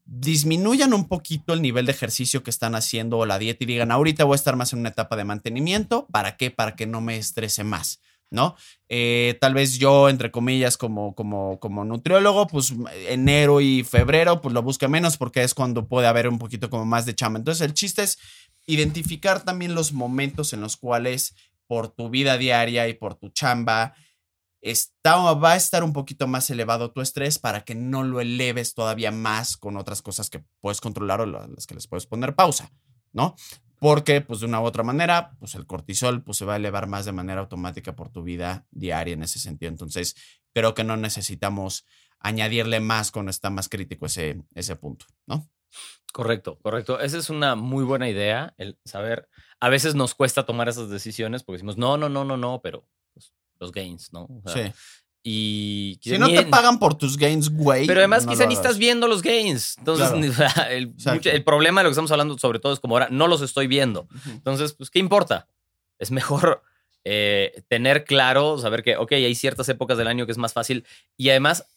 [0.06, 3.92] disminuyan un poquito el nivel de ejercicio que están haciendo o la dieta y digan,
[3.92, 6.08] ahorita voy a estar más en una etapa de mantenimiento.
[6.12, 6.52] ¿Para qué?
[6.52, 8.00] Para que no me estrese más.
[8.32, 8.56] ¿No?
[8.89, 12.74] Eh, tal vez yo, entre comillas, como, como, como nutriólogo, pues
[13.08, 16.86] enero y febrero, pues lo busque menos porque es cuando puede haber un poquito como
[16.86, 17.38] más de chamba.
[17.38, 18.17] Entonces, el chiste es
[18.65, 21.36] identificar también los momentos en los cuales
[21.67, 23.94] por tu vida diaria y por tu chamba
[24.62, 28.74] está, va a estar un poquito más elevado tu estrés para que no lo eleves
[28.74, 32.72] todavía más con otras cosas que puedes controlar o las que les puedes poner pausa,
[33.12, 33.36] ¿no?
[33.82, 36.86] Porque pues de una u otra manera, pues el cortisol pues se va a elevar
[36.86, 39.72] más de manera automática por tu vida diaria en ese sentido.
[39.72, 40.15] Entonces,
[40.54, 41.88] creo que no necesitamos
[42.20, 45.50] añadirle más cuando está más crítico ese, ese punto, ¿no?
[46.13, 47.00] Correcto, correcto.
[47.00, 49.28] Esa es una muy buena idea, el saber,
[49.60, 52.88] a veces nos cuesta tomar esas decisiones porque decimos, no, no, no, no, no, pero
[53.15, 54.26] pues, los gains, ¿no?
[54.26, 54.74] O sea, sí.
[55.24, 57.86] Y si no te pagan por tus gains, güey.
[57.86, 59.78] Pero además, no quizá ni estás viendo los gains.
[59.78, 60.70] Entonces, claro.
[60.70, 63.68] el, problema de lo que estamos hablando, sobre todo, es como ahora no los estoy
[63.68, 64.08] viendo.
[64.26, 65.48] Entonces, pues, ¿qué importa?
[66.00, 66.64] Es mejor
[67.04, 70.86] eh, tener claro, saber que, ok, hay ciertas épocas del año que es más fácil
[71.18, 71.68] y además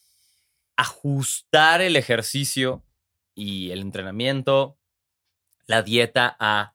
[0.76, 2.82] ajustar el ejercicio
[3.34, 4.76] y el entrenamiento,
[5.66, 6.72] la dieta a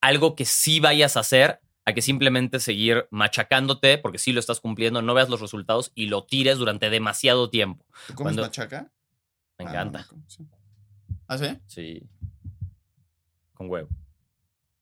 [0.00, 4.40] algo que sí vayas a hacer a que simplemente seguir machacándote, porque si sí lo
[4.40, 7.86] estás cumpliendo, no veas los resultados y lo tires durante demasiado tiempo.
[8.08, 8.42] ¿Tú comes Cuando...
[8.42, 8.92] machaca?
[9.58, 10.06] Me encanta.
[10.06, 10.46] Ah, no, sí.
[11.26, 11.58] ¿Ah, sí?
[11.66, 12.02] Sí.
[13.54, 13.88] Con huevo.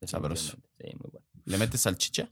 [0.02, 0.56] Sabroso.
[0.80, 1.24] Sí, muy bueno.
[1.44, 2.28] ¿Le metes salchicha?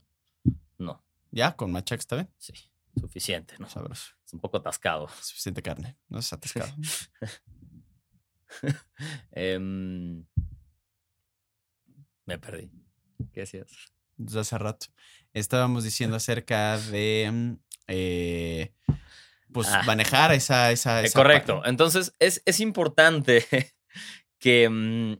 [0.77, 1.01] No.
[1.31, 1.55] ¿Ya?
[1.55, 2.29] ¿Con machaca está bien?
[2.37, 2.51] Sí.
[2.99, 3.69] Suficiente, ¿no?
[3.69, 4.11] Sabroso.
[4.25, 5.07] Es un poco atascado.
[5.21, 5.97] Suficiente carne.
[6.09, 6.73] No es atascado.
[9.57, 10.25] um,
[12.25, 12.69] me perdí.
[13.31, 13.94] ¿Qué hacías?
[14.17, 14.87] Desde hace rato.
[15.33, 18.71] Estábamos diciendo acerca de eh,
[19.51, 19.83] pues ah.
[19.85, 21.55] manejar esa, esa, esa Correcto.
[21.55, 21.69] Parte.
[21.69, 23.45] Entonces, es, es importante
[24.39, 25.17] que um,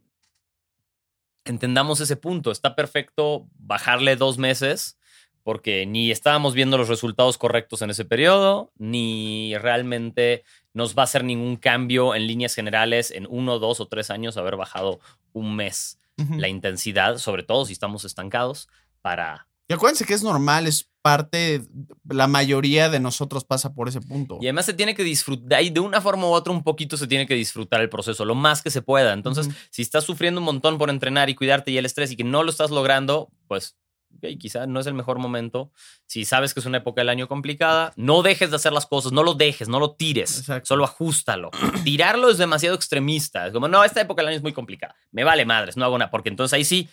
[1.46, 2.52] entendamos ese punto.
[2.52, 4.98] Está perfecto bajarle dos meses
[5.46, 11.06] porque ni estábamos viendo los resultados correctos en ese periodo, ni realmente nos va a
[11.06, 15.00] hacer ningún cambio en líneas generales en uno, dos o tres años haber bajado
[15.34, 16.40] un mes uh -huh.
[16.40, 18.70] la intensidad, sobre todo si estamos estancados,
[19.06, 19.48] para...
[19.68, 21.62] Y acuérdense que es normal, es parte,
[22.10, 24.40] la mayoría de nosotros pasa por ese punto.
[24.42, 27.06] Y además se tiene que disfrutar, y de una forma u otra un poquito se
[27.06, 29.14] tiene que disfrutar el proceso, lo más que se pueda.
[29.14, 29.68] Entonces, uh -huh.
[29.70, 32.42] si estás sufriendo un montón por entrenar y cuidarte y el estrés y que no
[32.42, 33.76] lo estás logrando, pues
[34.18, 35.72] okay, quizá no es el mejor momento.
[36.08, 39.12] Si sabes que es una época del año complicada, no dejes de hacer las cosas,
[39.12, 40.68] no lo dejes, no lo tires, Exacto.
[40.68, 41.52] solo ajustalo.
[41.84, 43.46] Tirarlo es demasiado extremista.
[43.46, 44.96] Es como, no, esta época del año es muy complicada.
[45.12, 46.90] Me vale madres, no hago nada, porque entonces ahí sí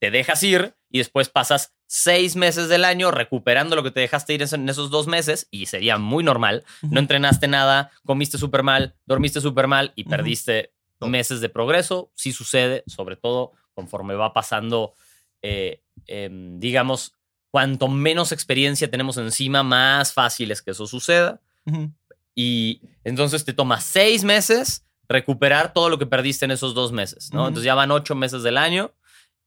[0.00, 4.34] te dejas ir y después pasas seis meses del año recuperando lo que te dejaste
[4.34, 6.64] ir en esos dos meses y sería muy normal.
[6.82, 11.10] No entrenaste nada, comiste súper mal, dormiste súper mal y perdiste uh -huh.
[11.10, 12.10] meses de progreso.
[12.14, 14.94] Sí sucede, sobre todo conforme va pasando
[15.42, 17.14] eh, eh, digamos,
[17.50, 21.40] cuanto menos experiencia tenemos encima, más fácil es que eso suceda.
[21.66, 21.92] Uh -huh.
[22.34, 27.32] Y entonces te toma seis meses recuperar todo lo que perdiste en esos dos meses,
[27.32, 27.48] ¿no?
[27.48, 28.92] Entonces ya van ocho meses del año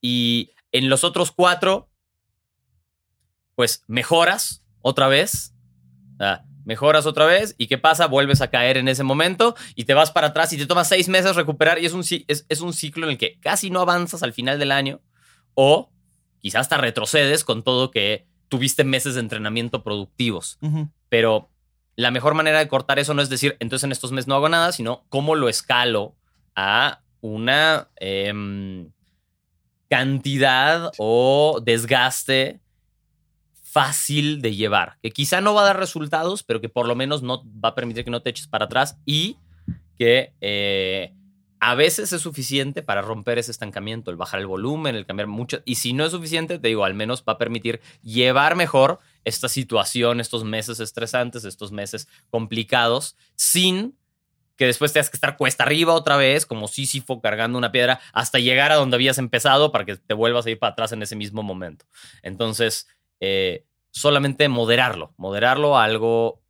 [0.03, 1.89] y en los otros cuatro,
[3.55, 5.55] pues mejoras otra vez.
[6.19, 8.07] Ah, mejoras otra vez y ¿qué pasa?
[8.07, 11.07] Vuelves a caer en ese momento y te vas para atrás y te toma seis
[11.07, 14.23] meses recuperar y es un, es, es un ciclo en el que casi no avanzas
[14.23, 15.01] al final del año
[15.53, 15.91] o
[16.39, 20.59] quizás hasta retrocedes con todo que tuviste meses de entrenamiento productivos.
[21.07, 21.49] Pero
[21.95, 24.49] la mejor manera de cortar eso no es decir, entonces en estos meses no hago
[24.49, 26.17] nada, sino cómo lo escalo
[26.55, 28.91] a una em,
[29.93, 32.59] cantidad o desgaste
[33.61, 37.21] fácil de llevar, que quizá no va a dar resultados, pero que por lo menos
[37.21, 39.37] no va a permitir que no te eches para atrás y
[39.95, 41.13] que eh,
[41.59, 45.61] a veces es suficiente para romper ese estancamiento, el bajar el volumen, el cambiar mucho.
[45.63, 49.47] Y si no es suficiente, te digo, al menos va a permitir llevar mejor esta
[49.47, 53.95] situación, estos meses estresantes, estos meses complicados, sin
[54.55, 58.39] que después tengas que estar cuesta arriba otra vez, como Sísifo cargando una piedra, hasta
[58.39, 61.15] llegar a donde habías empezado para que te vuelvas a ir para atrás en ese
[61.15, 61.85] mismo momento.
[62.21, 62.87] Entonces,
[63.19, 66.41] eh, solamente moderarlo, moderarlo a algo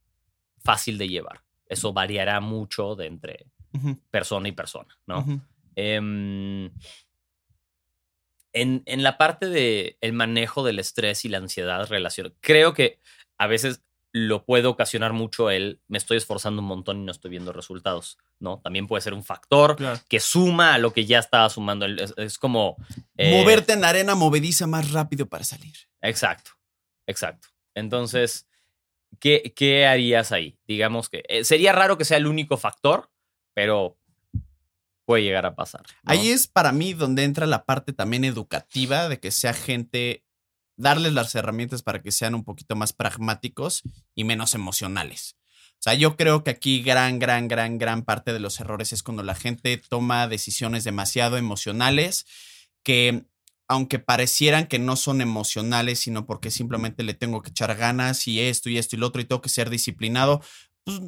[0.64, 1.44] fácil de llevar.
[1.68, 3.46] Eso variará mucho de entre
[4.12, 5.26] persona y persona, ¿no?
[5.76, 6.72] Em,
[8.54, 13.00] en, en la parte del el manejo del estrés y la ansiedad relación, creo que
[13.40, 13.82] a veces
[14.16, 18.20] lo puede ocasionar mucho el me estoy esforzando un montón y no estoy viendo resultados,
[18.40, 18.60] ¿no?
[18.60, 20.00] También puede ser un factor Claro.
[20.08, 21.86] que suma a lo que ya estaba sumando.
[21.86, 22.78] El- Es, es como...
[23.18, 25.74] eh, Moverte en la arena movediza más rápido para salir.
[26.02, 26.52] Exacto,
[27.08, 27.48] exacto.
[27.74, 28.48] Entonces,
[29.20, 30.60] ¿qué, qué harías ahí?
[30.68, 33.10] Digamos que eh, sería raro que sea el único factor,
[33.56, 33.98] pero
[35.06, 35.82] puede llegar a pasar.
[36.04, 36.12] ¿no?
[36.12, 40.24] Ahí es para mí donde entra la parte también educativa de que sea gente,
[40.76, 43.84] darles las herramientas para que sean un poquito más pragmáticos
[44.16, 45.36] y menos emocionales.
[45.74, 49.04] O sea, yo creo que aquí gran, gran, gran, gran parte de los errores es
[49.04, 52.26] cuando la gente toma decisiones demasiado emocionales
[52.84, 53.26] que
[53.68, 58.40] aunque parecieran que no son emocionales, sino porque simplemente le tengo que echar ganas y
[58.40, 60.42] esto y esto y lo otro y tengo que ser disciplinado,
[60.84, 61.02] pues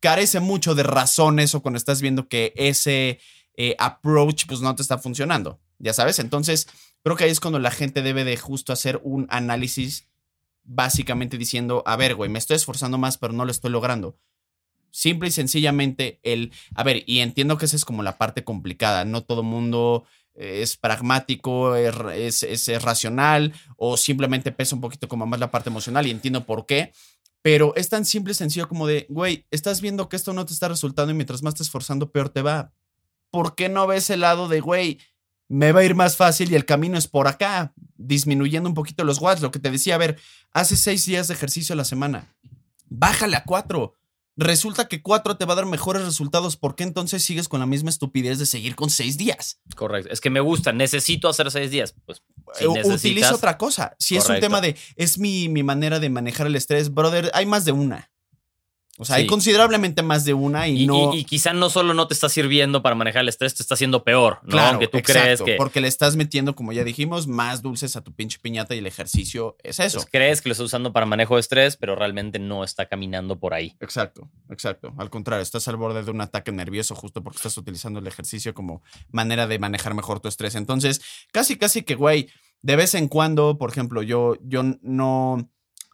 [0.00, 3.20] carece mucho de razones o cuando estás viendo que ese
[3.56, 6.18] eh, approach pues no te está funcionando, ya sabes.
[6.18, 6.66] Entonces,
[7.04, 10.08] creo que ahí es cuando la gente debe de justo hacer un análisis
[10.64, 14.16] básicamente diciendo, a ver, güey, me estoy esforzando más, pero no lo estoy logrando.
[14.90, 19.04] Simple y sencillamente el, a ver, y entiendo que esa es como la parte complicada,
[19.06, 25.26] no todo mundo es pragmático, es, es- es racional o simplemente pesa un poquito como
[25.26, 26.92] más la parte emocional y entiendo por qué,
[27.42, 30.52] pero es tan simple y sencillo como de, güey, estás viendo que esto no te
[30.52, 32.72] está resultando y mientras más te esforzando, peor te va.
[33.30, 35.00] ¿Por qué no ves el lado de, güey,
[35.52, 39.04] me va a ir más fácil y el camino es por acá, disminuyendo un poquito
[39.04, 39.42] los watts?
[39.42, 40.18] Lo que te decía, a ver,
[40.52, 42.34] hace seis días de ejercicio a la semana,
[42.88, 43.94] bájale a cuatro.
[44.34, 46.56] Resulta que cuatro te va a dar mejores resultados.
[46.56, 49.60] ¿Por qué entonces sigues con la misma estupidez de seguir con seis días?
[49.76, 50.10] Correcto.
[50.10, 51.94] Es que me gusta, necesito hacer seis días.
[52.06, 52.22] Pues
[52.54, 53.94] si Eh, Utiliza otra cosa.
[53.98, 57.44] Si es un tema de, es mi, mi manera de manejar el estrés, brother, hay
[57.44, 58.10] más de una.
[58.98, 61.14] O sea, hay considerablemente más de una y, Y, no...
[61.14, 63.72] y- y quizá no solo no te está sirviendo para manejar el estrés, te está
[63.74, 64.50] haciendo peor, ¿no?
[64.50, 67.96] Claro, Aunque tú exacto, crees que porque le estás metiendo, como ya dijimos, más dulces
[67.96, 69.98] a tu pinche piñata y el ejercicio es eso.
[69.98, 73.38] pues, crees que lo estás usando para manejo de estrés, pero realmente no está caminando
[73.40, 73.74] por ahí.
[73.80, 74.92] Exacto, exacto.
[74.98, 78.52] Al contrario, estás al borde de un ataque nervioso justo porque estás utilizando el ejercicio
[78.52, 80.54] como manera de manejar mejor tu estrés.
[80.54, 81.00] Entonces,
[81.32, 82.28] casi, casi que, güey,
[82.60, 85.48] de vez en cuando, por ejemplo, yo, yo no,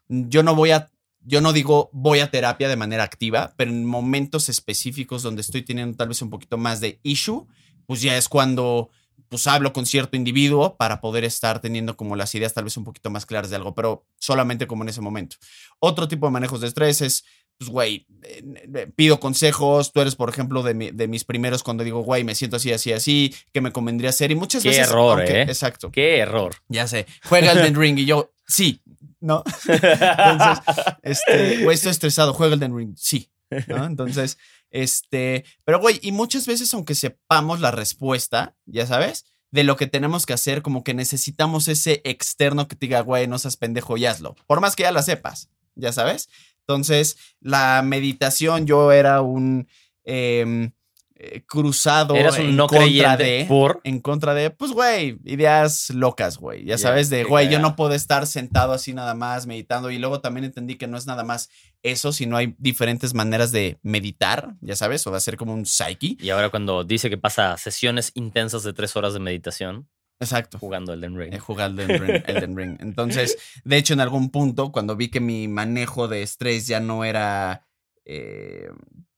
[0.09, 0.91] yo no voy a,
[1.29, 5.63] yo no digo voy a terapia de manera activa, pero en momentos específicos donde estoy
[5.63, 7.47] teniendo tal vez un poquito más de issue,
[7.87, 8.91] pues ya es cuando
[9.29, 12.85] pues hablo con cierto individuo para poder estar teniendo como las ideas tal vez un
[12.85, 15.37] poquito más claras de algo, pero solamente como en ese momento.
[15.81, 17.25] Otro tipo de manejos de estrés es,
[17.59, 18.43] pues, güey, eh,
[18.75, 22.25] eh, pido consejos, tú eres, por ejemplo, de, mi- de mis primeros cuando digo, güey,
[22.25, 24.89] me siento así, así, así, que me convendría hacer y muchas Qué veces...
[24.89, 25.43] error, aunque- ¿eh?
[25.43, 26.55] Exacto, Qué error.
[26.69, 28.81] ya sé, juega Elden Ring y yo, sí,
[29.21, 29.43] ¿no?
[29.69, 30.65] Entonces,
[31.03, 33.31] este, güey, estoy estresado, juega Elden Ring, sí,
[33.67, 33.85] ¿no?
[33.87, 34.39] Entonces,
[34.71, 39.87] este, pero güey, y muchas veces aunque sepamos la respuesta, ya sabes, de lo que
[39.87, 43.97] tenemos que hacer, como que necesitamos ese externo que te diga, güey, no seas pendejo
[43.97, 46.29] y hazlo, por más que ya la sepas, ya sabes.
[46.61, 49.69] Entonces, la meditación, yo era un
[50.05, 50.73] em,
[51.21, 53.81] eh, cruzado Eras un en no contra de por.
[53.83, 56.65] en contra de, pues, güey, ideas locas, güey.
[56.65, 59.91] Ya sabes, de, güey, yo no puedo estar sentado así nada más meditando.
[59.91, 61.51] Y luego también entendí que no es nada más
[61.83, 66.17] eso, sino hay diferentes maneras de meditar, ya sabes, o de hacer como un psyche.
[66.21, 69.89] Y ahora cuando dice que pasa sesiones intensas de tres horas de meditación
[70.21, 70.59] Exacto.
[70.61, 71.35] jugando Elden Ring.
[71.35, 72.77] He jugado Elden Ring, Elden Ring.
[72.81, 77.05] Entonces, de hecho, en algún punto, cuando vi que mi manejo de estrés ya no
[77.05, 77.67] era
[78.05, 78.69] eh,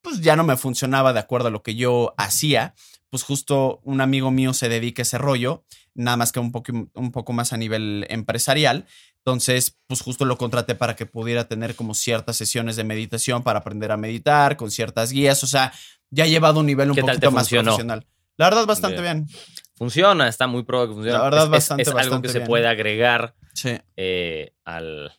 [0.03, 2.75] pues ya no me funcionaba de acuerdo a lo que yo hacía.
[3.11, 6.73] Pues justo un amigo mío se dedica a ese rollo, nada más que un poco,
[6.95, 8.87] un poco más a nivel empresarial.
[9.19, 13.59] Entonces, pues justo lo contraté para que pudiera tener como ciertas sesiones de meditación para
[13.59, 15.43] aprender a meditar, con ciertas guías.
[15.43, 15.73] O sea,
[16.11, 18.07] ya ha llevado un nivel un ¿Qué tal poquito te más profesional.
[18.37, 19.27] La verdad, bastante Bien.
[19.27, 19.37] bien.
[19.75, 21.19] Funciona, está muy pro que funciona.
[21.19, 23.77] La verdad, Es- es, bastante, es algo bastante que se puede agregar Sí.
[23.97, 25.13] eh, al.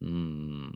[0.00, 0.70] mm,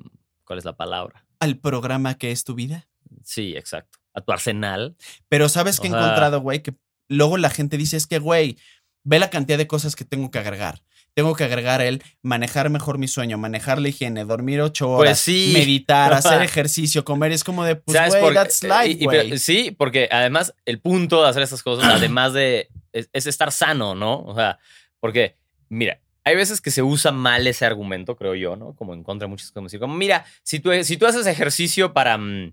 [0.45, 1.26] ¿Cuál es la palabra?
[1.40, 2.88] Al programa que es tu vida.
[3.25, 3.99] Sí, exacto.
[4.14, 4.96] A tu arsenal.
[5.29, 6.62] Pero ¿sabes qué he encontrado, güey?
[6.62, 6.75] Que
[7.09, 8.57] luego la gente dice, es que, güey,
[9.05, 10.83] ve la cantidad de cosas que tengo que agregar.
[11.14, 15.20] Tengo que agregar el manejar mejor mi sueño, manejar la higiene, dormir ocho horas, Pues
[15.20, 15.51] sí.
[15.55, 17.33] meditar, hacer ejercicio, comer.
[17.33, 21.22] Es como de, pues, ¿Sabes güey, that's life, y- pero- sí, porque además el punto
[21.22, 22.68] de hacer estas cosas, además de.
[22.92, 24.20] Es, es estar sano, ¿no?
[24.25, 24.59] O sea,
[25.01, 25.37] porque,
[25.70, 28.75] mira, hay veces que se usa mal ese argumento, creo yo, ¿no?
[28.75, 29.55] Como en contra de muchas cosas.
[29.55, 32.19] Como decir, como, mira, si tú, si tú haces ejercicio para.
[32.19, 32.53] mm,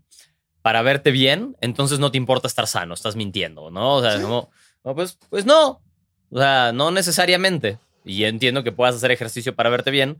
[0.62, 3.96] Para verte bien, entonces no te importa estar sano, estás mintiendo, ¿no?
[3.96, 4.50] O sea, como,
[4.86, 5.82] no, pues, pues no.
[6.30, 7.80] O sea, no necesariamente.
[8.06, 10.20] Y entiendo que puedas hacer ejercicio para verte bien,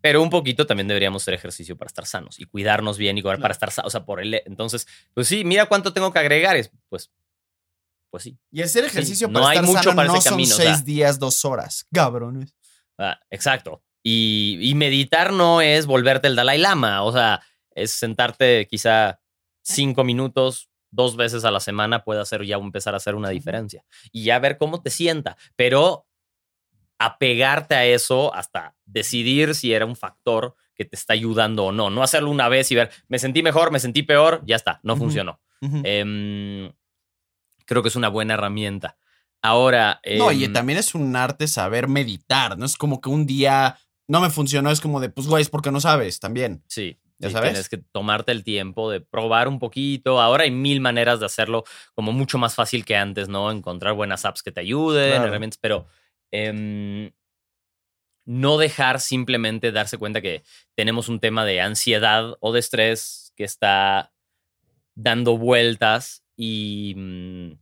[0.00, 3.40] pero un poquito también deberíamos hacer ejercicio para estar sanos y cuidarnos bien y cuidar
[3.40, 3.88] para estar sanos.
[3.88, 4.42] O sea, por el.
[4.46, 6.56] Entonces, pues sí, mira cuánto tengo que agregar.
[6.56, 7.10] Es, pues,
[8.10, 8.38] pues sí.
[8.50, 10.56] Y hacer ejercicio no para hay estar mucho sano para no ese son camino, o
[10.56, 10.84] seis sea.
[10.84, 11.86] días, dos horas.
[11.92, 12.54] Cabrones.
[12.98, 13.82] Ah, exacto.
[14.02, 17.02] Y, y meditar no es volverte el Dalai Lama.
[17.02, 19.20] O sea, es sentarte quizá
[19.62, 23.84] cinco minutos, dos veces a la semana, puede hacer ya empezar a hacer una diferencia.
[24.12, 25.36] Y ya ver cómo te sienta.
[25.56, 26.06] Pero
[26.98, 31.90] apegarte a eso hasta decidir si era un factor que te está ayudando o no.
[31.90, 34.96] No hacerlo una vez y ver, me sentí mejor, me sentí peor, ya está, no
[34.96, 35.40] funcionó.
[35.60, 36.70] Em,
[37.64, 38.96] creo que es una buena herramienta.
[39.46, 40.00] Ahora.
[40.18, 42.66] no, y em, también es un arte saber meditar, ¿no?
[42.66, 43.78] Es como que un día
[44.08, 46.62] no me funcionó, es como de, pues, güey, es porque no sabes también.
[46.68, 46.96] Sí.
[47.18, 47.52] ¿Ya sí, sabes?
[47.52, 50.20] Tienes que tomarte el tiempo de probar un poquito.
[50.20, 53.50] Ahora hay mil maneras de hacerlo como mucho más fácil que antes, ¿no?
[53.50, 55.28] Encontrar buenas apps que te ayuden, Claro.
[55.28, 55.86] herramientas, pero
[56.30, 57.10] em,
[58.26, 60.42] no dejar simplemente darse cuenta que
[60.74, 64.12] tenemos un tema de ansiedad o de estrés que está
[64.94, 67.52] dando vueltas y mm,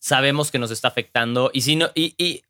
[0.00, 1.50] sabemos que nos está afectando.
[1.54, 2.42] Y si no, y, y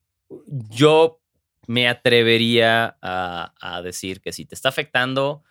[0.71, 1.21] yo
[1.67, 5.43] me atrevería a, a decir que si te está afectando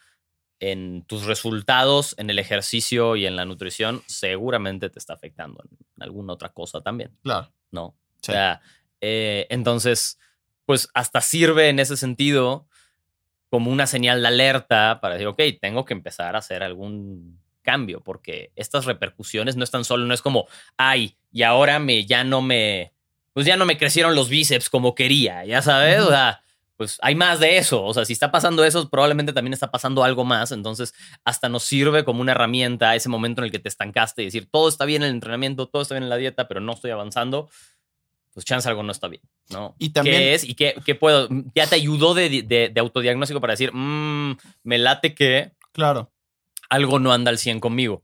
[0.59, 6.03] en tus resultados, en el ejercicio y en la nutrición, seguramente te está afectando en
[6.03, 7.53] alguna otra cosa también, Claro.
[7.71, 7.95] ¿no?
[8.21, 8.31] Sí.
[8.31, 8.61] O sea,
[8.99, 10.19] eh, entonces,
[10.65, 12.67] pues hasta sirve en ese sentido
[13.49, 18.01] como una señal de alerta para decir, ok, tengo que empezar a hacer algún cambio,
[18.01, 22.41] porque estas repercusiones no están solo, no es como, ay, y ahora me, ya no
[22.41, 22.91] me,
[23.33, 26.41] pues ya no me crecieron los bíceps como quería, ya sabes, o sea,
[26.77, 30.03] pues hay más de eso, o sea, si está pasando eso, probablemente también está pasando
[30.03, 30.93] algo más, entonces
[31.25, 34.47] hasta nos sirve como una herramienta ese momento en el que te estancaste y decir,
[34.49, 36.91] todo está bien en el entrenamiento, todo está bien en la dieta, pero no estoy
[36.91, 37.49] avanzando,
[38.33, 39.75] pues chance algo no está bien, ¿no?
[39.77, 40.43] Y también- ¿Qué es?
[40.45, 41.27] ¿Y qué, qué puedo?
[41.55, 46.11] Ya te ayudó de, de- de autodiagnóstico para decir, "Mm, me late que Claro.
[46.69, 48.03] Algo no anda al 100 conmigo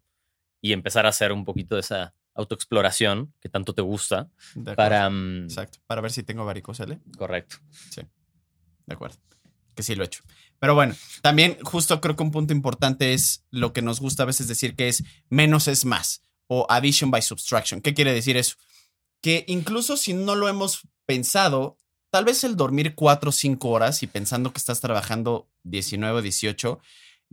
[0.61, 4.29] y empezar a hacer un poquito de esa autoexploración que tanto te gusta
[4.75, 5.09] para...
[5.09, 5.79] mm, Exacto.
[5.87, 6.99] Para ver si tengo varicocele.
[7.17, 7.57] correcto.
[8.85, 9.17] De acuerdo.
[9.75, 10.23] Que sí lo he hecho.
[10.59, 14.25] Pero bueno, también justo creo que un punto importante es lo que nos gusta a
[14.25, 17.81] veces decir que es menos es más o addition by subtraction.
[17.81, 18.55] ¿Qué quiere decir eso?
[19.21, 21.77] Que incluso si no lo hemos pensado,
[22.09, 26.21] tal vez el dormir 4 o 5 horas y pensando que estás trabajando 19 o
[26.21, 26.79] 18,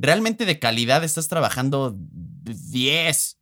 [0.02, 3.38] realmente de calidad estás trabajando 10,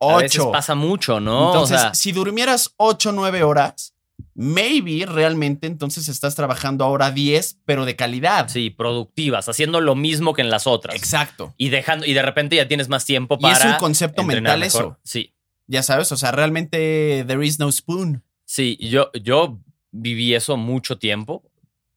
[0.00, 0.52] A veces 8.
[0.52, 1.46] pasa mucho, ¿no?
[1.48, 3.94] Entonces, o sea, si durmieras 8 o 9 horas,
[4.34, 8.48] maybe realmente entonces estás trabajando ahora 10, pero de calidad.
[8.48, 10.94] sí, productivas, haciendo lo mismo que en las otras.
[10.94, 11.54] Exacto.
[11.56, 13.56] Y dejando, y de repente ya tienes más tiempo Y para.
[13.56, 14.82] es un concepto mental mejor.
[14.82, 14.98] eso.
[15.02, 15.32] Sí.
[15.66, 18.22] Ya sabes, o sea, realmente there is no spoon.
[18.44, 19.58] Sí, yo, yo
[19.90, 21.42] viví eso mucho tiempo,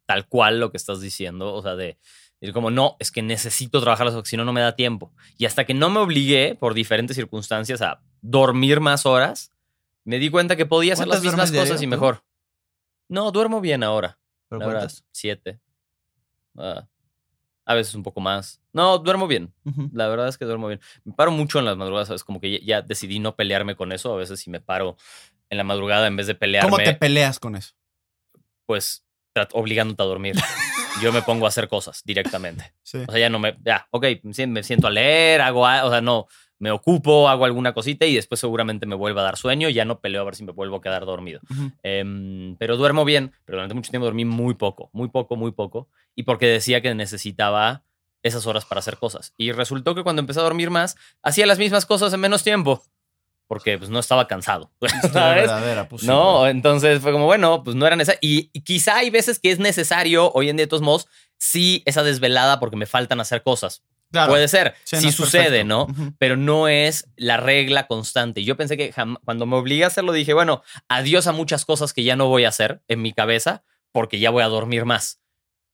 [0.07, 1.97] tal cual lo que estás diciendo, o sea, de
[2.41, 5.11] decir como, no, es que necesito trabajar eso, porque si no, no me da tiempo.
[5.37, 9.51] Y hasta que no me obligué, por diferentes circunstancias, a dormir más horas,
[10.05, 11.89] me di cuenta que podía hacer las ¿Cuántas mismas cosas y tú?
[11.89, 12.23] mejor.
[13.09, 15.03] No, duermo bien ahora, ¿Pero la verdad, cuántas?
[15.11, 15.59] siete.
[16.57, 16.87] Ah,
[17.65, 18.61] a veces un poco más.
[18.73, 19.53] No, duermo bien.
[19.93, 20.79] La verdad es que duermo bien.
[21.03, 22.23] Me paro mucho en las madrugadas, ¿sabes?
[22.23, 24.13] Como que ya, decidí no pelearme con eso.
[24.13, 24.95] A veces si me paro
[25.49, 27.73] en la madrugada en vez de pelearme, ¿Cómo te peleas con eso?
[28.65, 29.03] pues
[29.53, 30.35] obligándote a dormir.
[31.01, 32.73] Yo me pongo a hacer cosas directamente.
[32.83, 32.99] Sí.
[33.07, 34.05] O sea, ya no me, ya, ok,
[34.47, 36.27] me siento a leer, hago, o sea, no,
[36.59, 39.69] me ocupo, hago alguna cosita y después seguramente me vuelva a dar sueño.
[39.69, 41.39] Ya no peleo a ver si me vuelvo a quedar dormido.
[41.83, 45.87] Em, pero duermo bien, pero durante mucho tiempo dormí muy poco, muy poco, muy poco.
[46.15, 47.83] Y porque decía que necesitaba
[48.23, 49.33] esas horas para hacer cosas.
[49.37, 52.83] Y resultó que cuando empecé a dormir más, hacía las mismas cosas en menos tiempo.
[53.49, 54.71] Porque pues no estaba cansado.
[54.79, 58.19] Pues, No, entonces fue como, bueno, pues no era necesario.
[58.21, 61.07] Y, y quizá hay veces que es necesario, hoy en día de todos modos,
[61.39, 63.81] sí esa desvelada porque me faltan hacer cosas.
[64.11, 64.31] Claro.
[64.31, 65.87] Puede ser, Sí, sí, no es sucede, perfecto.
[65.97, 66.13] ¿no?
[66.19, 68.43] Pero no es la regla constante.
[68.43, 68.93] Yo pensé que
[69.25, 72.45] cuando me obligué a hacerlo dije, bueno, adiós a muchas cosas que ya no voy
[72.45, 75.21] a hacer en mi cabeza porque ya voy a dormir más.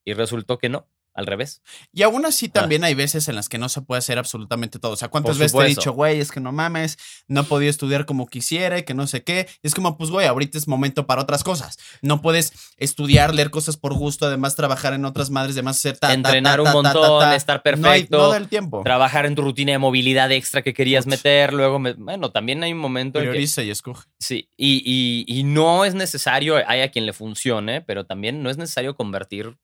[0.05, 1.61] Y resultó que no, al revés.
[1.93, 4.91] Y aún así también hay veces en las que no se puede hacer absolutamente todo.
[4.91, 6.97] O sea, ¿cuántas veces te he dicho, güey, es que no mames,
[7.27, 9.47] no he podido estudiar como quisiera y que no sé qué?
[9.63, 11.77] Y es como, pues, güey, ahorita es momento para otras cosas.
[12.01, 16.13] No puedes estudiar, leer cosas por gusto, además trabajar en otras madres, además hacer ta,
[16.13, 17.35] Entrenar ta, un ta, montón, ta, ta.
[17.35, 18.17] estar No hay- perfecto.
[18.17, 18.81] No, del tiempo.
[18.83, 22.73] Trabajar en tu rutina de movilidad extra que querías meter, luego, me- bueno, también hay
[22.73, 24.07] un momento en que Prioriza y escoge.
[24.19, 28.49] Sí, y, y- y no es necesario, hay a quien le funcione, pero también no
[28.49, 29.57] es necesario convertir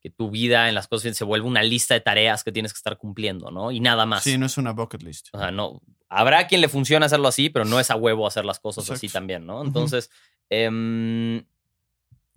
[0.00, 2.78] que tu vida en las cosas se vuelva una lista de tareas que tienes que
[2.78, 3.70] estar cumpliendo, ¿no?
[3.70, 4.22] Y nada más.
[4.22, 5.28] Sí, no es una bucket list.
[5.32, 5.82] O sea, no.
[6.08, 9.08] Habrá quien le funcione hacerlo así, pero no es a huevo hacer las cosas así
[9.08, 9.62] también, ¿no?
[9.62, 10.10] Entonces,
[10.48, 11.44] em,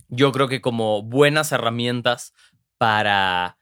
[0.10, 2.34] yo creo que como buenas herramientas
[2.78, 3.58] para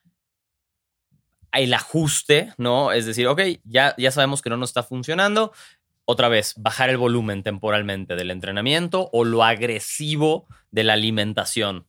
[1.51, 2.91] el ajuste, ¿no?
[2.91, 5.51] Es decir, ok, ya, ya sabemos que no nos está funcionando.
[6.05, 11.85] Otra vez, bajar el volumen temporalmente del entrenamiento o lo agresivo de la alimentación,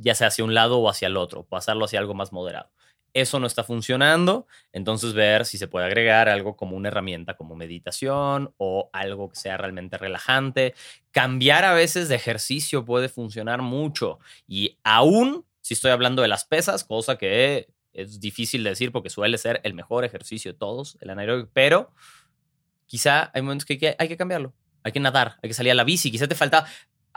[0.00, 2.70] ya sea hacia un lado o hacia el otro, pasarlo hacia algo más moderado.
[3.14, 7.56] Eso no está funcionando, entonces ver si se puede agregar algo como una herramienta como
[7.56, 10.74] meditación o algo que sea realmente relajante.
[11.10, 16.44] Cambiar a veces de ejercicio puede funcionar mucho y aún si estoy hablando de las
[16.44, 20.96] pesas, cosa que es difícil de decir porque suele ser el mejor ejercicio de todos,
[21.00, 21.92] el anaeróbico, pero
[22.86, 24.54] quizá hay momentos que hay que, cambiarlo.
[24.82, 26.66] Hay que nadar, hay que salir a la bici, quizá te falta...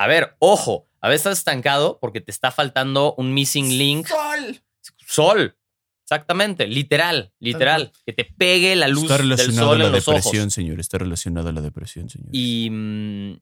[0.02, 4.08] A ver, ojo, a veces estás estancado porque te está faltando un missing link.
[4.08, 4.64] ¡Sol!
[5.06, 5.58] Sol.
[6.04, 7.92] Exactamente, literal, literal.
[8.04, 10.54] Que te pegue la luz Está del relacionado sol a la en los depresión, ojos.
[10.54, 10.80] señor.
[10.80, 12.30] Está relacionado a la depresión, señor.
[12.32, 13.40] Y mm,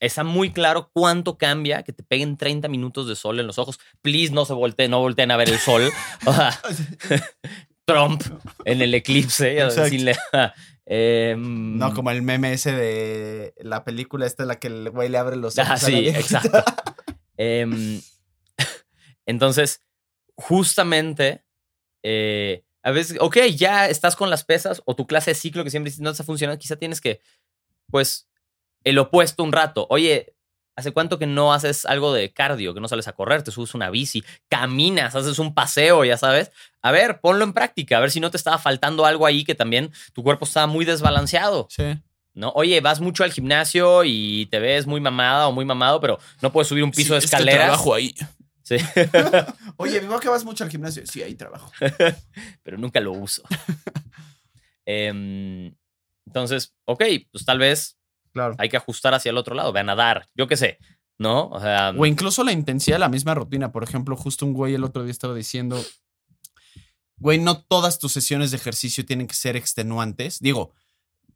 [0.00, 3.78] está muy claro cuánto cambia que te peguen 30 minutos de sol en los ojos.
[4.02, 5.92] Please, no se volteen, no volteen a ver el sol.
[7.86, 8.20] Trump
[8.64, 9.70] en el eclipse.
[9.88, 10.08] sin
[10.90, 15.18] Em, No, como el meme ese de la película esta la que el güey le
[15.18, 15.68] abre los ojos.
[15.68, 16.64] Ah, a la sí, exacto.
[17.36, 18.00] Em,
[19.26, 19.82] entonces,
[20.34, 21.44] justamente,
[22.02, 25.70] eh, a veces, ok, ya estás con las pesas o tu clase de ciclo que
[25.70, 27.20] siempre no está funcionando, quizá tienes que,
[27.90, 28.28] pues,
[28.82, 29.86] el opuesto un rato.
[29.90, 30.34] Oye,
[30.78, 33.74] ¿hace cuánto que no haces algo de cardio, que no sales a correr, te subes
[33.74, 36.52] una bici, caminas, haces un paseo, ya sabes?
[36.82, 39.56] A ver, ponlo en práctica, a ver si no te estaba faltando algo ahí que
[39.56, 41.66] también tu cuerpo estaba muy desbalanceado.
[41.68, 41.98] Sí.
[42.34, 42.52] ¿no?
[42.54, 46.52] Oye, vas mucho al gimnasio y te ves muy mamada o muy mamado, pero no
[46.52, 47.64] puedes subir un piso de Sí, escaleras.
[47.66, 48.14] trabajo ahí.
[48.62, 48.76] Sí,
[49.78, 51.02] Oye, veo que vas mucho al gimnasio.
[51.06, 51.72] Sí, ahí trabajo.
[52.62, 53.42] pero nunca lo uso.
[54.86, 55.74] Em,
[56.26, 57.97] entonces, ok, pues tal vez
[58.32, 58.54] Claro.
[58.58, 60.78] hay que ajustar hacia el otro lado, ve a nadar, yo qué sé,
[61.18, 61.48] ¿no?
[61.48, 63.72] O sea, O incluso la intensidad de la misma rutina.
[63.72, 65.82] Por ejemplo, justo un güey el otro día estaba diciendo,
[67.16, 70.38] güey, no todas tus sesiones de ejercicio tienen que ser extenuantes.
[70.40, 70.72] Digo,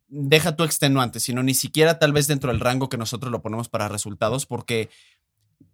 [0.09, 3.68] deja tu extenuante, sino ni siquiera tal vez dentro del rango que nosotros lo ponemos
[3.68, 4.90] para resultados, porque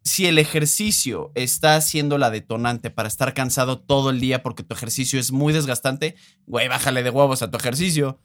[0.04, 4.74] si el ejercicio está siendo la detonante para estar cansado todo el día porque tu
[4.74, 6.16] ejercicio es muy desgastante,
[6.46, 8.20] güey, bájale de huevos a tu ejercicio.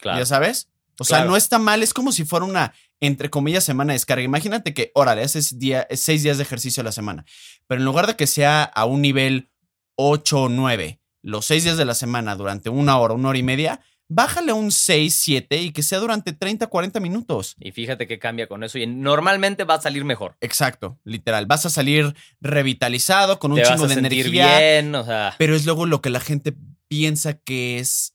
[0.00, 0.18] claro.
[0.18, 0.70] ¿Ya sabes?
[0.98, 4.22] O sea, no está mal, es como si fuera una, entre comillas, semana de descarga.
[4.22, 7.24] Imagínate que, órale, haces día, seis días de ejercicio a la semana,
[7.66, 9.50] pero en lugar de que sea a un nivel
[9.96, 13.42] 8 o 9, los seis días de la semana durante una hora, una hora y
[13.42, 17.54] media, bájale a un 6, 7 y que sea durante 30, 40 minutos.
[17.58, 20.36] Y fíjate que cambia con eso y normalmente va a salir mejor.
[20.40, 21.46] Exacto, literal.
[21.46, 24.58] Vas a salir revitalizado, con un Te vas chingo a de sentir energía.
[24.58, 26.54] bien, o sea, Pero es luego lo que la gente
[26.88, 28.13] piensa que es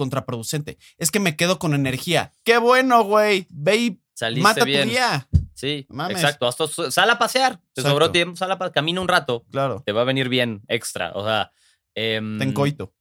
[0.00, 0.78] contraproducente.
[0.96, 2.32] Es que me quedo con energía.
[2.42, 3.46] ¡Qué bueno, güey!
[3.50, 4.84] Ve y saliste mata bien.
[4.84, 5.28] tu día.
[5.54, 6.16] Sí, Mames.
[6.16, 6.48] exacto.
[6.48, 7.58] Hasta sal a pasear.
[7.74, 7.90] Te Exacto.
[7.90, 9.44] sobró tiempo, sal a camina un rato.
[9.50, 9.82] Claro.
[9.84, 11.12] Te va a venir bien extra.
[11.14, 11.52] O sea,
[11.94, 12.94] em, Ten coito.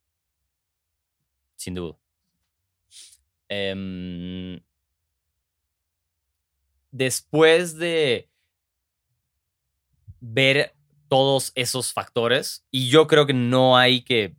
[1.55, 1.97] Sin duda.
[3.47, 4.59] Em,
[6.91, 8.29] después de
[10.19, 10.75] ver
[11.07, 14.35] todos esos factores, y yo creo que no hay que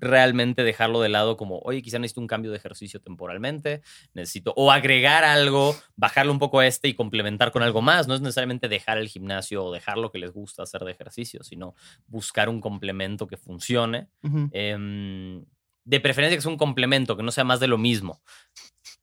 [0.00, 3.82] realmente dejarlo de lado como, oye, quizá necesito un cambio de ejercicio temporalmente,
[4.14, 8.08] necesito, o agregar algo, bajarle un poco a este y complementar con algo más.
[8.08, 11.42] No es necesariamente dejar el gimnasio o dejar lo que les gusta hacer de ejercicio,
[11.42, 11.74] sino
[12.06, 14.08] buscar un complemento que funcione.
[14.52, 15.44] Em,
[15.84, 18.20] de preferencia que sea un complemento, que no sea más de lo mismo.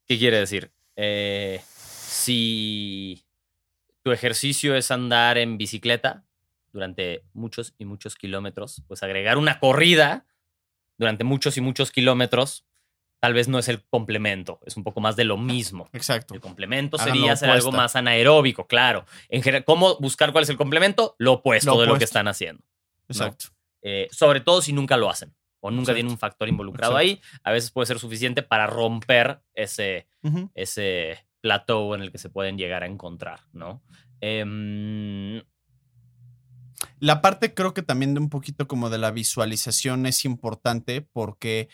[0.06, 0.72] ¿Qué quiere decir?
[0.96, 3.26] Eh, si
[4.04, 6.26] tu ejercicio es andar en bicicleta,
[6.76, 10.26] durante muchos y muchos kilómetros, pues agregar una corrida
[10.98, 12.66] durante muchos y muchos kilómetros
[13.20, 15.89] tal vez no es el complemento, es un poco más de lo mismo.
[15.93, 16.36] Exacto.
[16.36, 19.06] El complemento Hagan sería hacer algo más anaeróbico, claro.
[19.30, 21.16] En general, ¿cómo buscar cuál es el complemento?
[21.18, 22.62] Lo opuesto Lo de lo que están haciendo.
[23.08, 23.48] Exacto.
[23.82, 25.96] Eh, sobre todo si nunca lo hacen o nunca Exacto.
[25.96, 27.22] tiene un factor involucrado Exacto.
[27.24, 30.08] ahí, a veces puede ser suficiente para romper ese,
[30.54, 33.82] ese plateau en el que se pueden llegar a encontrar, ¿no?
[34.22, 35.41] Em,
[37.00, 41.70] La parte creo que también de un poquito como de la visualización es importante porque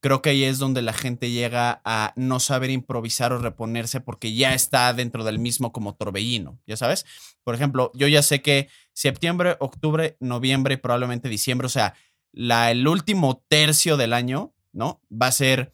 [0.00, 4.34] creo que ahí es donde la gente llega a no saber improvisar o reponerse porque
[4.34, 7.06] ya está dentro del mismo como torbellino, ya sabes.
[7.42, 11.94] Por ejemplo, yo ya sé que septiembre, octubre, noviembre y probablemente diciembre, o sea,
[12.32, 15.00] la, el último tercio del año, ¿no?
[15.10, 15.72] Va a ser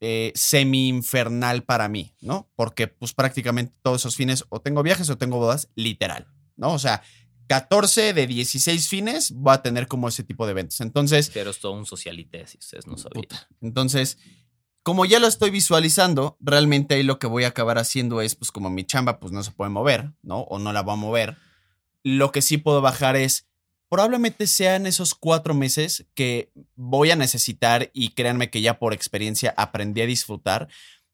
[0.00, 2.48] eh, semi-infernal para mí, ¿no?
[2.54, 6.72] Porque pues prácticamente todos esos fines o tengo viajes o tengo bodas, literal, ¿no?
[6.72, 7.02] O sea,
[7.48, 10.80] 14 de 16 fines voy a tener como ese tipo de eventos.
[10.80, 13.22] Entonces, pero es todo un socialité, si ustedes no sabían.
[13.22, 13.48] Puta.
[13.60, 14.18] Entonces,
[14.82, 18.52] como ya lo estoy visualizando, realmente ahí lo que voy a acabar haciendo es, pues
[18.52, 20.40] como mi chamba, pues no se puede mover, ¿no?
[20.42, 21.36] O no la va a mover.
[22.04, 23.48] Lo que sí puedo bajar es,
[23.88, 29.54] probablemente sean esos cuatro meses que voy a necesitar y créanme que ya por experiencia
[29.56, 30.68] aprendí a disfrutar.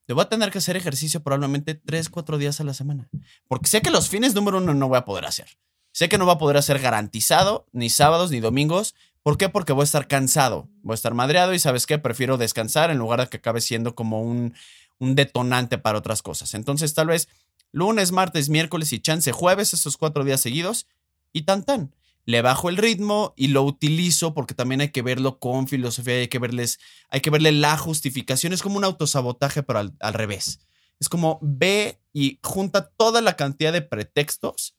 [0.06, 3.08] Te voy a tener que hacer ejercicio probablemente tres, cuatro días a la semana.
[3.48, 5.48] Porque sé que los fines número uno no voy a poder hacer.
[5.94, 9.48] Sé que no va a poder hacer garantizado ni sábados ni domingos, ¿Por qué?
[9.48, 12.98] Porque voy a estar cansado, voy a estar madreado y sabes qué, prefiero descansar en
[12.98, 14.52] lugar de que acabe siendo como un,
[14.98, 16.52] un detonante para otras cosas.
[16.52, 17.28] Entonces tal vez
[17.72, 20.86] lunes, martes, miércoles y chance jueves, esos cuatro días seguidos
[21.32, 21.96] y tan tan.
[22.26, 26.28] Le bajo el ritmo y lo utilizo porque también hay que verlo con filosofía, hay
[26.28, 26.78] que verles,
[27.08, 28.52] hay que verle la justificación.
[28.52, 30.60] Es como un autosabotaje, pero al, al revés.
[31.00, 34.74] Es como ve y junta toda la cantidad de pretextos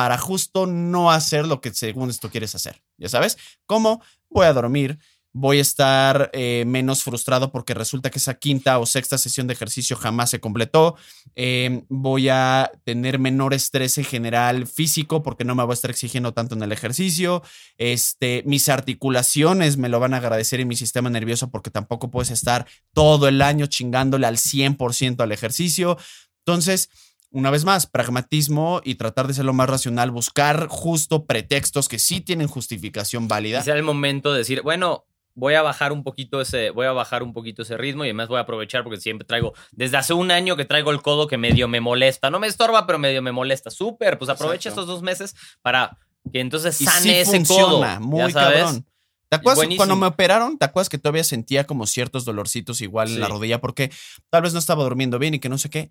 [0.00, 2.80] para justo no hacer lo que según esto quieres hacer.
[2.96, 3.36] Ya sabes,
[3.66, 4.02] ¿cómo?
[4.30, 4.98] Voy a dormir,
[5.34, 9.52] voy a estar eh, menos frustrado porque resulta que esa quinta o sexta sesión de
[9.52, 10.96] ejercicio jamás se completó.
[11.34, 15.90] Eh, voy a tener menor estrés en general físico porque no me voy a estar
[15.90, 17.42] exigiendo tanto en el ejercicio.
[17.76, 22.30] Este, mis articulaciones me lo van a agradecer y mi sistema nervioso porque tampoco puedes
[22.30, 25.98] estar todo el año chingándole al 100% al ejercicio.
[26.38, 26.88] Entonces,
[27.30, 31.98] una vez más, pragmatismo y tratar de ser lo más racional, buscar justo pretextos que
[31.98, 33.60] sí tienen justificación válida.
[33.60, 35.04] Quizá el momento de decir, bueno,
[35.34, 38.28] voy a bajar un poquito ese, voy a bajar un poquito ese ritmo y además
[38.28, 41.38] voy a aprovechar porque siempre traigo, desde hace un año que traigo el codo que
[41.38, 42.30] medio me molesta.
[42.30, 43.70] No me estorba, pero medio me molesta.
[43.70, 44.80] Súper, pues aprovecha Exacto.
[44.82, 45.96] estos dos meses para
[46.32, 48.06] que entonces sane sí ese funciona, codo.
[48.06, 48.84] muy cabrón.
[49.28, 49.78] ¿Te acuerdas Buenísimo.
[49.78, 50.58] cuando me operaron?
[50.58, 53.32] ¿Te acuerdas que todavía sentía como ciertos dolorcitos igual en la Sí.
[53.32, 53.92] rodilla porque
[54.28, 55.90] tal vez no estaba durmiendo bien y que no sé qué?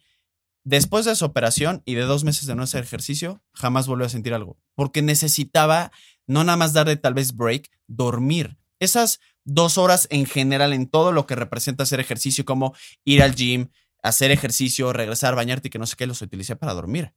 [0.63, 4.09] Después de esa operación y de dos meses de no hacer ejercicio, jamás volví a
[4.09, 4.57] sentir algo.
[4.75, 5.91] Porque necesitaba
[6.27, 8.57] no nada más darle tal vez break, dormir.
[8.79, 13.35] Esas dos horas en general en todo lo que representa hacer ejercicio, como ir al
[13.35, 13.69] gym,
[14.03, 17.13] hacer ejercicio, regresar, bañarte y que no sé qué, los utilicé para dormir.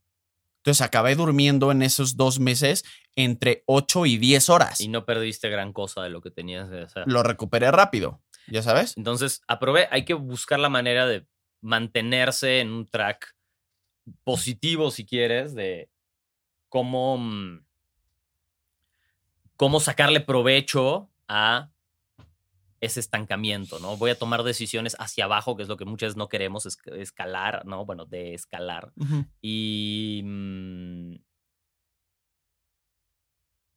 [0.62, 2.84] Entonces acabé durmiendo en esos dos meses
[3.16, 4.80] entre 8 y 10 horas.
[4.80, 7.02] Y no perdiste gran cosa de lo que tenías que hacer.
[7.06, 8.96] Lo recuperé rápido, ya sabes.
[8.96, 11.26] Entonces, aprove hay que buscar la manera de
[11.62, 13.34] mantenerse en un track
[14.24, 15.88] positivo, si quieres, de
[16.68, 17.64] cómo, mm,
[19.56, 21.70] cómo sacarle provecho a
[22.80, 23.96] ese estancamiento, ¿no?
[23.96, 26.78] Voy a tomar decisiones hacia abajo, que es lo que muchas veces no queremos, es-
[26.98, 27.84] escalar, ¿no?
[27.86, 28.92] Bueno, de escalar.
[29.40, 31.14] Y mm,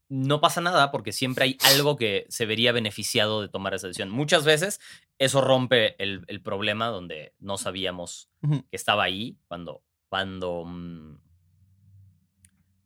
[0.10, 4.10] no pasa nada porque siempre hay algo que se vería beneficiado de tomar esa decisión.
[4.10, 4.80] Muchas veces
[5.18, 11.18] eso rompe el, el problema donde no sabíamos que estaba ahí cuando, cuando, mm,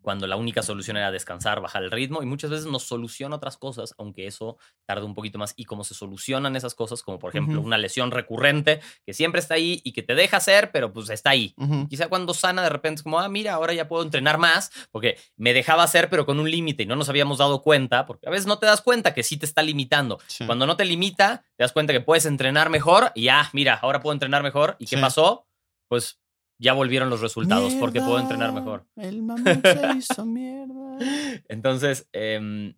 [0.09, 3.57] cuando la única solución era descansar, bajar el ritmo y muchas veces nos soluciona otras
[3.57, 4.57] cosas, aunque eso
[4.87, 5.53] tarde un poquito más.
[5.55, 9.53] Y cómo se solucionan esas cosas, como por ejemplo una lesión recurrente que siempre está
[9.53, 11.53] ahí y que te deja hacer, pero pues está ahí.
[11.91, 15.19] Quizá cuando sana de repente es como, ah, mira, ahora ya puedo entrenar más, porque
[15.37, 18.31] me dejaba hacer, pero con un límite y no nos habíamos dado cuenta, porque a
[18.31, 20.17] veces no te das cuenta que sí te está limitando.
[20.25, 20.43] Sí.
[20.47, 23.99] Cuando no te limita, te das cuenta que puedes entrenar mejor y ya, mira, ahora
[23.99, 24.75] puedo entrenar mejor.
[24.79, 25.45] ¿Y qué pasó?
[25.87, 26.19] Pues
[26.59, 28.85] ya volvieron los resultados, porque puedo entrenar mejor.
[28.97, 29.25] El
[29.63, 30.99] se hizo mierda.
[31.47, 32.75] Entonces, em,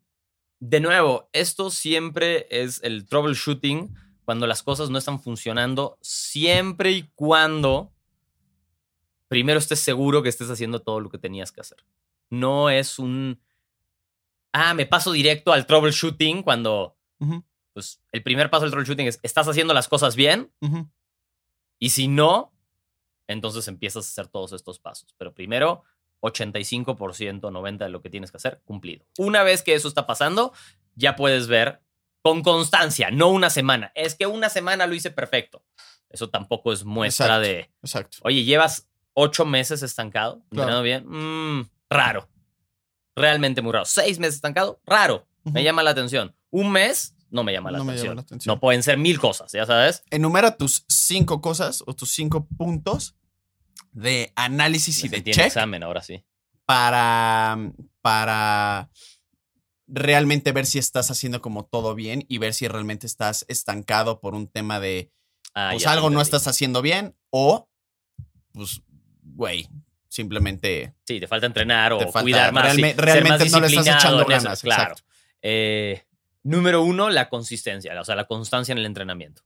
[0.60, 7.10] de nuevo, esto siempre es el troubleshooting cuando las cosas no están funcionando, siempre y
[7.16, 7.92] cuando
[9.28, 11.80] primero estés seguro que estés haciendo todo lo que tenías que hacer.
[12.30, 13.42] No es un,
[14.54, 16.96] ah, me paso directo al troubleshooting cuando,
[17.74, 20.52] pues, el primer paso del troubleshooting es, ¿estás haciendo las cosas bien?
[21.80, 22.54] Y si no,
[23.32, 25.14] entonces empiezas a hacer todos estos pasos.
[25.18, 25.84] Pero primero,
[26.22, 29.06] 85%, 90% de lo que tienes que hacer cumplido.
[29.18, 30.54] Una vez que eso está pasando,
[30.96, 31.82] ya puedes ver
[32.22, 33.92] con constancia, no una semana.
[33.96, 35.64] Es que una semana lo hice perfecto.
[36.10, 37.48] Eso tampoco es muestra Exacto.
[37.48, 38.18] de, Exacto.
[38.24, 42.28] oye, llevas ocho meses estancado, entrenando bien, Mm, raro.
[43.16, 43.86] Realmente muy raro.
[43.86, 45.26] Seis meses estancado, raro.
[45.44, 45.60] Me Ujú.
[45.62, 46.36] llama la atención.
[46.50, 48.54] Un mes, no me llama la, No me llama la atención.
[48.54, 50.04] No pueden ser mil cosas, ya sabes.
[50.12, 53.16] Enumera tus cinco cosas o tus cinco puntos
[53.92, 56.24] de análisis y Me de check examen ahora sí.
[56.66, 57.58] para,
[58.02, 58.90] para
[59.88, 64.36] realmente ver si estás haciendo como todo bien y ver si realmente estás estancado por
[64.36, 65.12] un tema de
[65.54, 67.68] Ah, pues algo no estás haciendo bien o
[68.54, 68.82] pues
[69.24, 69.68] güey,
[70.08, 72.64] simplemente Sí, te falta entrenar o falta- cuidar más.
[72.66, 74.96] realme- sí, ser realmente más no le estás echando eso, ganas, Claro.
[75.42, 76.04] Eh,
[76.44, 79.42] número uno, la consistencia, o sea, la constancia en el entrenamiento.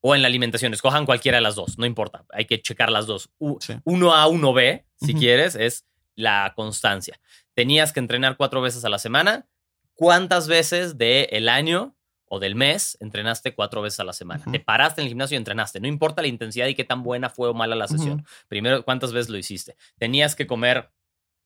[0.00, 0.72] O en la alimentación.
[0.74, 2.24] Escojan cualquiera de las dos, no importa.
[2.32, 3.30] Hay que checar las dos.
[3.38, 3.74] U- Sí.
[3.84, 7.20] Uno A, uno B, si quieres, es la constancia.
[7.54, 9.46] Tenías que entrenar cuatro veces a la semana.
[9.94, 11.96] ¿Cuántas veces del año
[12.26, 14.42] o del mes entrenaste cuatro veces a la semana?
[14.42, 14.52] Ujú.
[14.52, 15.80] Te paraste en el gimnasio y entrenaste.
[15.80, 18.24] No importa la intensidad y qué tan buena fue o mala la sesión.
[18.48, 19.76] Primero, ¿cuántas veces lo hiciste?
[19.98, 20.90] Tenías que comer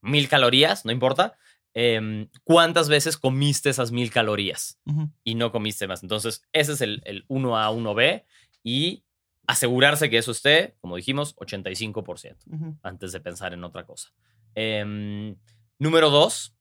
[0.02, 1.38] mil calorías, no importa.
[1.74, 4.78] Em, ¿Cuántas veces comiste esas mil calorías
[5.24, 6.02] y no comiste más?
[6.02, 8.24] Entonces, ese es el, el 1A, 1B
[8.62, 9.04] y
[9.46, 12.76] asegurarse que eso esté, como dijimos, 85% Ujú.
[12.82, 14.12] antes de pensar en otra cosa.
[14.54, 15.36] Em,
[15.78, 16.54] número dos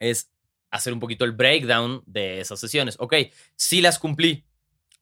[0.00, 0.30] es
[0.70, 2.96] hacer un poquito el breakdown de esas sesiones.
[2.98, 3.14] Ok,
[3.56, 4.44] sí las cumplí.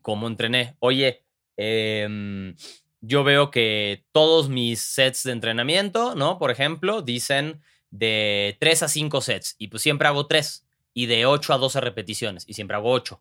[0.03, 0.77] ¿Cómo entrené?
[0.81, 1.25] Oye,
[1.57, 2.55] em,
[3.01, 6.39] yo veo que todos mis sets de entrenamiento, ¿no?
[6.39, 11.27] Por ejemplo, dicen de 3 a 5 sets y pues siempre hago 3 y de
[11.27, 13.21] 8 a 12 repeticiones y siempre hago 8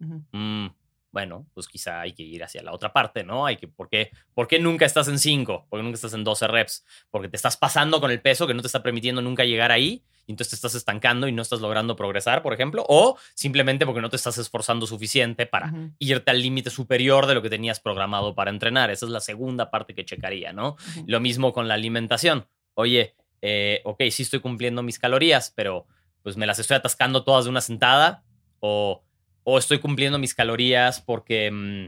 [0.00, 0.24] Ujú.
[0.32, 0.66] mm,
[1.12, 3.46] bueno, pues quizá hay que ir hacia la otra parte, ¿no?
[3.46, 5.66] Hay que, ¿por qué, por qué nunca estás en 5?
[5.68, 6.84] ¿Por qué nunca estás en 12 reps?
[7.10, 10.04] Porque te estás pasando con el peso que no te está permitiendo nunca llegar ahí
[10.26, 14.00] y entonces te estás estancando y no estás logrando progresar, por ejemplo, o simplemente porque
[14.00, 18.34] no te estás esforzando suficiente para irte al límite superior de lo que tenías programado
[18.34, 18.90] para entrenar.
[18.90, 20.76] Esa es la segunda parte que checaría, ¿no?
[21.06, 22.46] Lo mismo con la alimentación.
[22.74, 25.86] Oye, eh, ok, sí estoy cumpliendo mis calorías, pero
[26.22, 28.22] pues me las estoy atascando todas de una sentada
[28.60, 29.02] o,
[29.44, 31.86] o estoy cumpliendo mis calorías porque mm,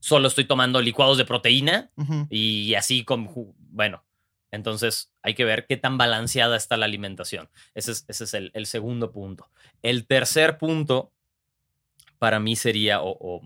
[0.00, 1.90] solo estoy tomando licuados de proteína
[2.30, 3.28] y así con,
[3.70, 4.04] bueno,
[4.50, 7.48] entonces hay que ver qué tan balanceada está la alimentación.
[7.74, 9.50] Ese es, ese es el, el segundo punto.
[9.82, 11.12] El tercer punto
[12.18, 13.42] para mí sería, o, o-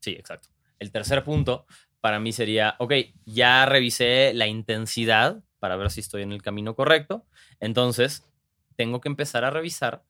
[0.00, 0.48] sí, exacto.
[0.78, 1.66] El tercer punto
[2.00, 2.92] para mí sería, ok,
[3.24, 7.26] ya revisé la intensidad para ver si estoy en el camino correcto.
[7.58, 8.24] Entonces,
[8.76, 10.04] tengo que empezar a revisar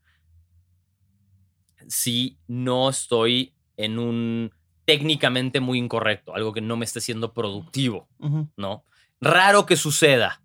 [1.89, 4.53] si no estoy en un
[4.85, 8.09] técnicamente muy incorrecto, algo que no me esté siendo productivo.
[8.57, 8.85] ¿no?
[9.21, 10.43] Raro que suceda.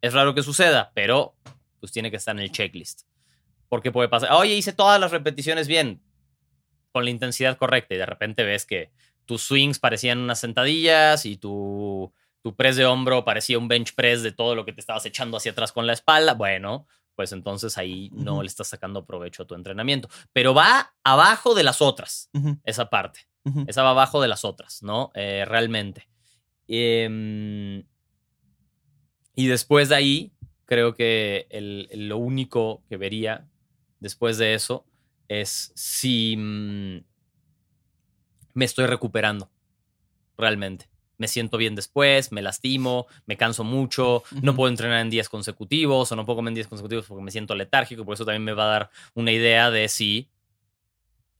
[0.00, 1.34] Es raro que suceda, pero
[1.80, 3.02] pues tiene que estar en el checklist.
[3.68, 6.02] Porque puede pasar, oye, hice todas las repeticiones bien,
[6.92, 8.90] con la intensidad correcta, y de repente ves que
[9.26, 12.12] tus swings parecían unas sentadillas y tu,
[12.42, 15.36] tu press de hombro parecía un bench press de todo lo que te estabas echando
[15.36, 16.34] hacia atrás con la espalda.
[16.34, 16.86] Bueno,
[17.20, 20.08] pues entonces ahí no le estás sacando provecho a tu entrenamiento.
[20.32, 22.30] Pero va abajo de las otras,
[22.64, 23.28] esa parte.
[23.68, 25.10] Esa va abajo de las otras, ¿no?
[25.14, 26.08] Eh, realmente.
[26.66, 27.84] Em,
[29.34, 30.32] y después de ahí,
[30.64, 33.46] creo que el- el- lo único que vería
[33.98, 34.86] después de eso
[35.28, 37.04] es si mm,
[38.54, 39.50] me estoy recuperando
[40.38, 40.88] realmente.
[41.20, 46.10] Me siento bien después, me lastimo, me canso mucho, no puedo entrenar en días consecutivos
[46.10, 48.54] o no puedo comer en días consecutivos porque me siento letárgico, por eso también me
[48.54, 50.30] va a dar una idea de si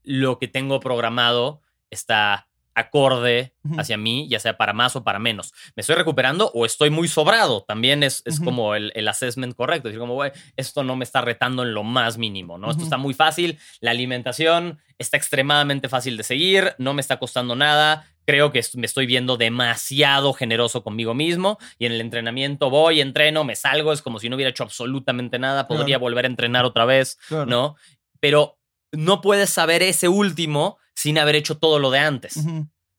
[0.03, 2.50] lo que tengo programado está
[2.81, 5.53] acorde hacia mí, ya sea para más o para menos.
[5.77, 7.63] ¿Me estoy recuperando o estoy muy sobrado?
[7.63, 9.89] También es, es como el, el assessment correcto.
[9.89, 12.71] Decir como, güey, esto no me está retando en lo más mínimo, ¿no?
[12.71, 13.59] Esto está muy fácil.
[13.81, 18.07] La alimentación está extremadamente fácil de seguir, no me está costando nada.
[18.27, 23.45] Creo que me estoy viendo demasiado generoso conmigo mismo y en el entrenamiento voy, entreno,
[23.45, 26.01] me salgo, es como si no hubiera hecho absolutamente nada, podría Claro.
[26.01, 27.47] volver a entrenar otra vez, Claro.
[27.47, 27.77] ¿no?
[28.21, 28.59] Pero
[28.93, 32.39] no puedes saber ese último sin haber hecho todo lo de antes.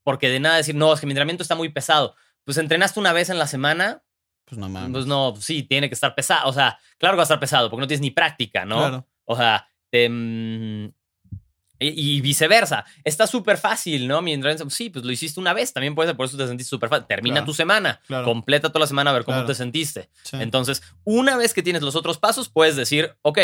[0.03, 2.15] Porque de nada decir, no, es que mi entrenamiento está muy pesado.
[2.43, 4.01] Pues entrenaste una vez en la semana,
[4.45, 4.91] Pues no mames.
[4.91, 6.49] pues no, sí, tiene que estar pesado.
[6.49, 8.77] O sea, claro que va a estar pesado porque no tienes ni práctica, ¿no?
[8.79, 9.07] Claro.
[9.25, 10.85] O sea, te, mm,
[11.79, 12.85] y, y viceversa.
[13.03, 14.21] Está súper fácil, ¿no?
[14.21, 16.69] Mi entrenamiento, sí, pues lo hiciste una vez, también puede ser, por eso te sentiste
[16.69, 17.05] súper fácil.
[17.07, 17.45] Termina Claro.
[17.45, 18.25] tu semana, Claro.
[18.25, 20.09] completa toda la semana a ver cómo te sentiste.
[20.23, 20.37] Sí.
[20.39, 23.39] Entonces, una vez que tienes los otros pasos, puedes decir, ok,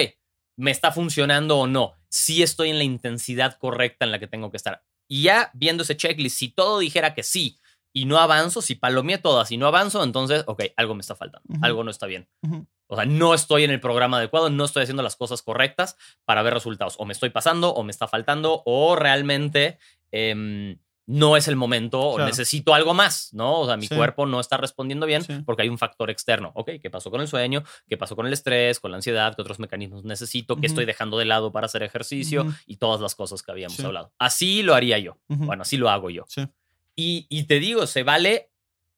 [0.57, 1.93] ¿me está funcionando o no?
[2.09, 4.83] Si estoy en la intensidad correcta en la que tengo que estar.
[5.07, 7.59] Y ya viendo ese checklist, si todo dijera que sí
[7.93, 11.47] y no avanzo, si palomeé todas y no avanzo, entonces, ok, algo me está faltando,
[11.61, 12.27] algo no está bien.
[12.87, 16.41] O sea, no estoy en el programa adecuado, no estoy haciendo las cosas correctas para
[16.41, 16.95] ver resultados.
[16.99, 19.77] O me estoy pasando, o me está faltando, o realmente
[20.11, 20.77] em,
[21.09, 22.29] no es el momento, Claro.
[22.29, 23.61] necesito algo más, ¿no?
[23.61, 23.95] O sea, mi Sí.
[23.95, 25.39] cuerpo no está respondiendo bien Sí.
[25.45, 26.51] porque hay un factor externo.
[26.53, 27.63] Ok, ¿qué pasó con el sueño?
[27.87, 29.33] ¿Qué pasó con el estrés, con la ansiedad?
[29.35, 30.57] ¿Qué otros mecanismos necesito?
[30.57, 32.45] ¿Qué estoy dejando de lado para hacer ejercicio?
[32.65, 33.85] Y todas las cosas que habíamos Sí.
[33.85, 34.11] hablado.
[34.19, 35.17] Así lo haría yo.
[35.29, 36.25] Bueno, así lo hago yo.
[36.95, 38.51] Y, y te digo, se vale,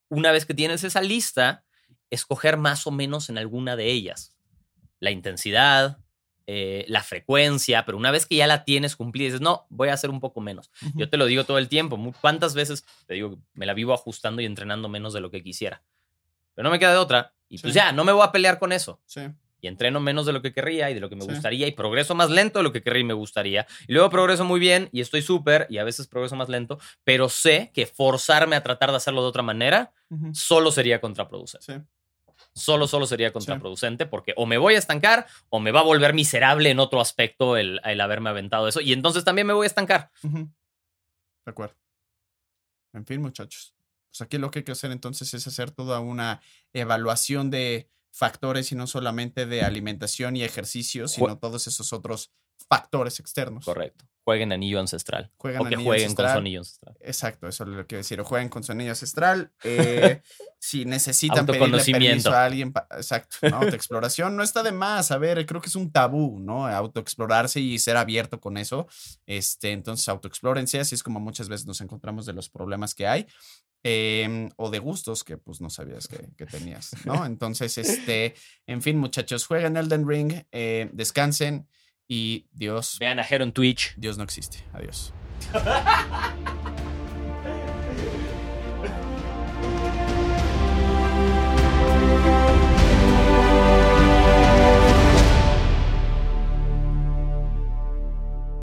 [0.10, 1.64] una vez que tienes esa lista,
[2.10, 4.36] escoger más o menos en alguna de ellas.
[5.00, 6.00] La intensidad,
[6.52, 9.94] eh, la frecuencia, pero una vez que ya la tienes cumplida, dices, no, voy a
[9.94, 10.72] hacer un poco menos.
[10.96, 11.96] Yo te lo digo todo el tiempo.
[12.22, 15.84] ¿Cuántas veces te digo, me la vivo ajustando y entrenando menos de lo que quisiera?
[16.56, 17.36] Pero no me queda de otra.
[17.50, 19.22] Y pues ya, no me voy a pelear con eso Sí.
[19.62, 21.30] y entreno menos de lo que querría y de lo que me Sí.
[21.30, 23.68] gustaría y progreso más lento de lo que querría y me gustaría.
[23.88, 27.30] Y luego progreso muy bien y estoy súper y a veces progreso más lento, pero
[27.30, 30.34] sé que forzarme a tratar de hacerlo de otra manera Ujú.
[30.34, 31.66] solo sería contraproducente.
[31.76, 31.80] Sí.
[32.54, 36.14] Solo, solo sería contraproducente porque o me voy a estancar o me va a volver
[36.14, 39.68] miserable en otro aspecto el, el haberme aventado eso y entonces también me voy a
[39.68, 40.12] estancar.
[40.24, 40.50] De
[41.46, 41.76] acuerdo.
[42.94, 43.76] En fin, muchachos.
[44.10, 46.42] Pues aquí lo que hay que hacer entonces es hacer toda una
[46.74, 52.32] evaluación de factores y no solamente de alimentación y ejercicio, sino todos esos otros
[52.68, 53.66] factores externos.
[53.66, 54.06] Correcto.
[54.30, 55.32] Jueguen anillo ancestral.
[55.38, 56.98] Juegan o que anillo jueguen con su anillo ancestral.
[57.02, 58.22] Exacto, eso es lo que quiero decir.
[58.22, 59.52] O jueguen con su anillo ancestral.
[59.64, 60.22] eh,
[60.60, 62.72] si necesitan pedirle permiso a alguien.
[62.92, 63.58] exacto, ¿no?
[63.58, 65.10] Autoexploración no está de más.
[65.10, 66.68] A ver, creo que es un tabú, ¿no?
[66.68, 68.88] Autoexplorarse y ser abierto con eso.
[69.26, 70.80] Este, entonces, autoexplórense.
[70.80, 73.26] Así es como muchas veces nos encontramos de los problemas que hay.
[73.82, 77.26] em, o de gustos que pues no sabías que, que tenías, ¿no?
[77.26, 78.36] Entonces, este,
[78.68, 81.68] en fin, muchachos, jueguen Elden Ring, eh, descansen
[82.10, 83.94] y Dios, Vean a Hero en Twitch.
[83.96, 84.58] Dios no existe.
[84.74, 85.14] Adiós.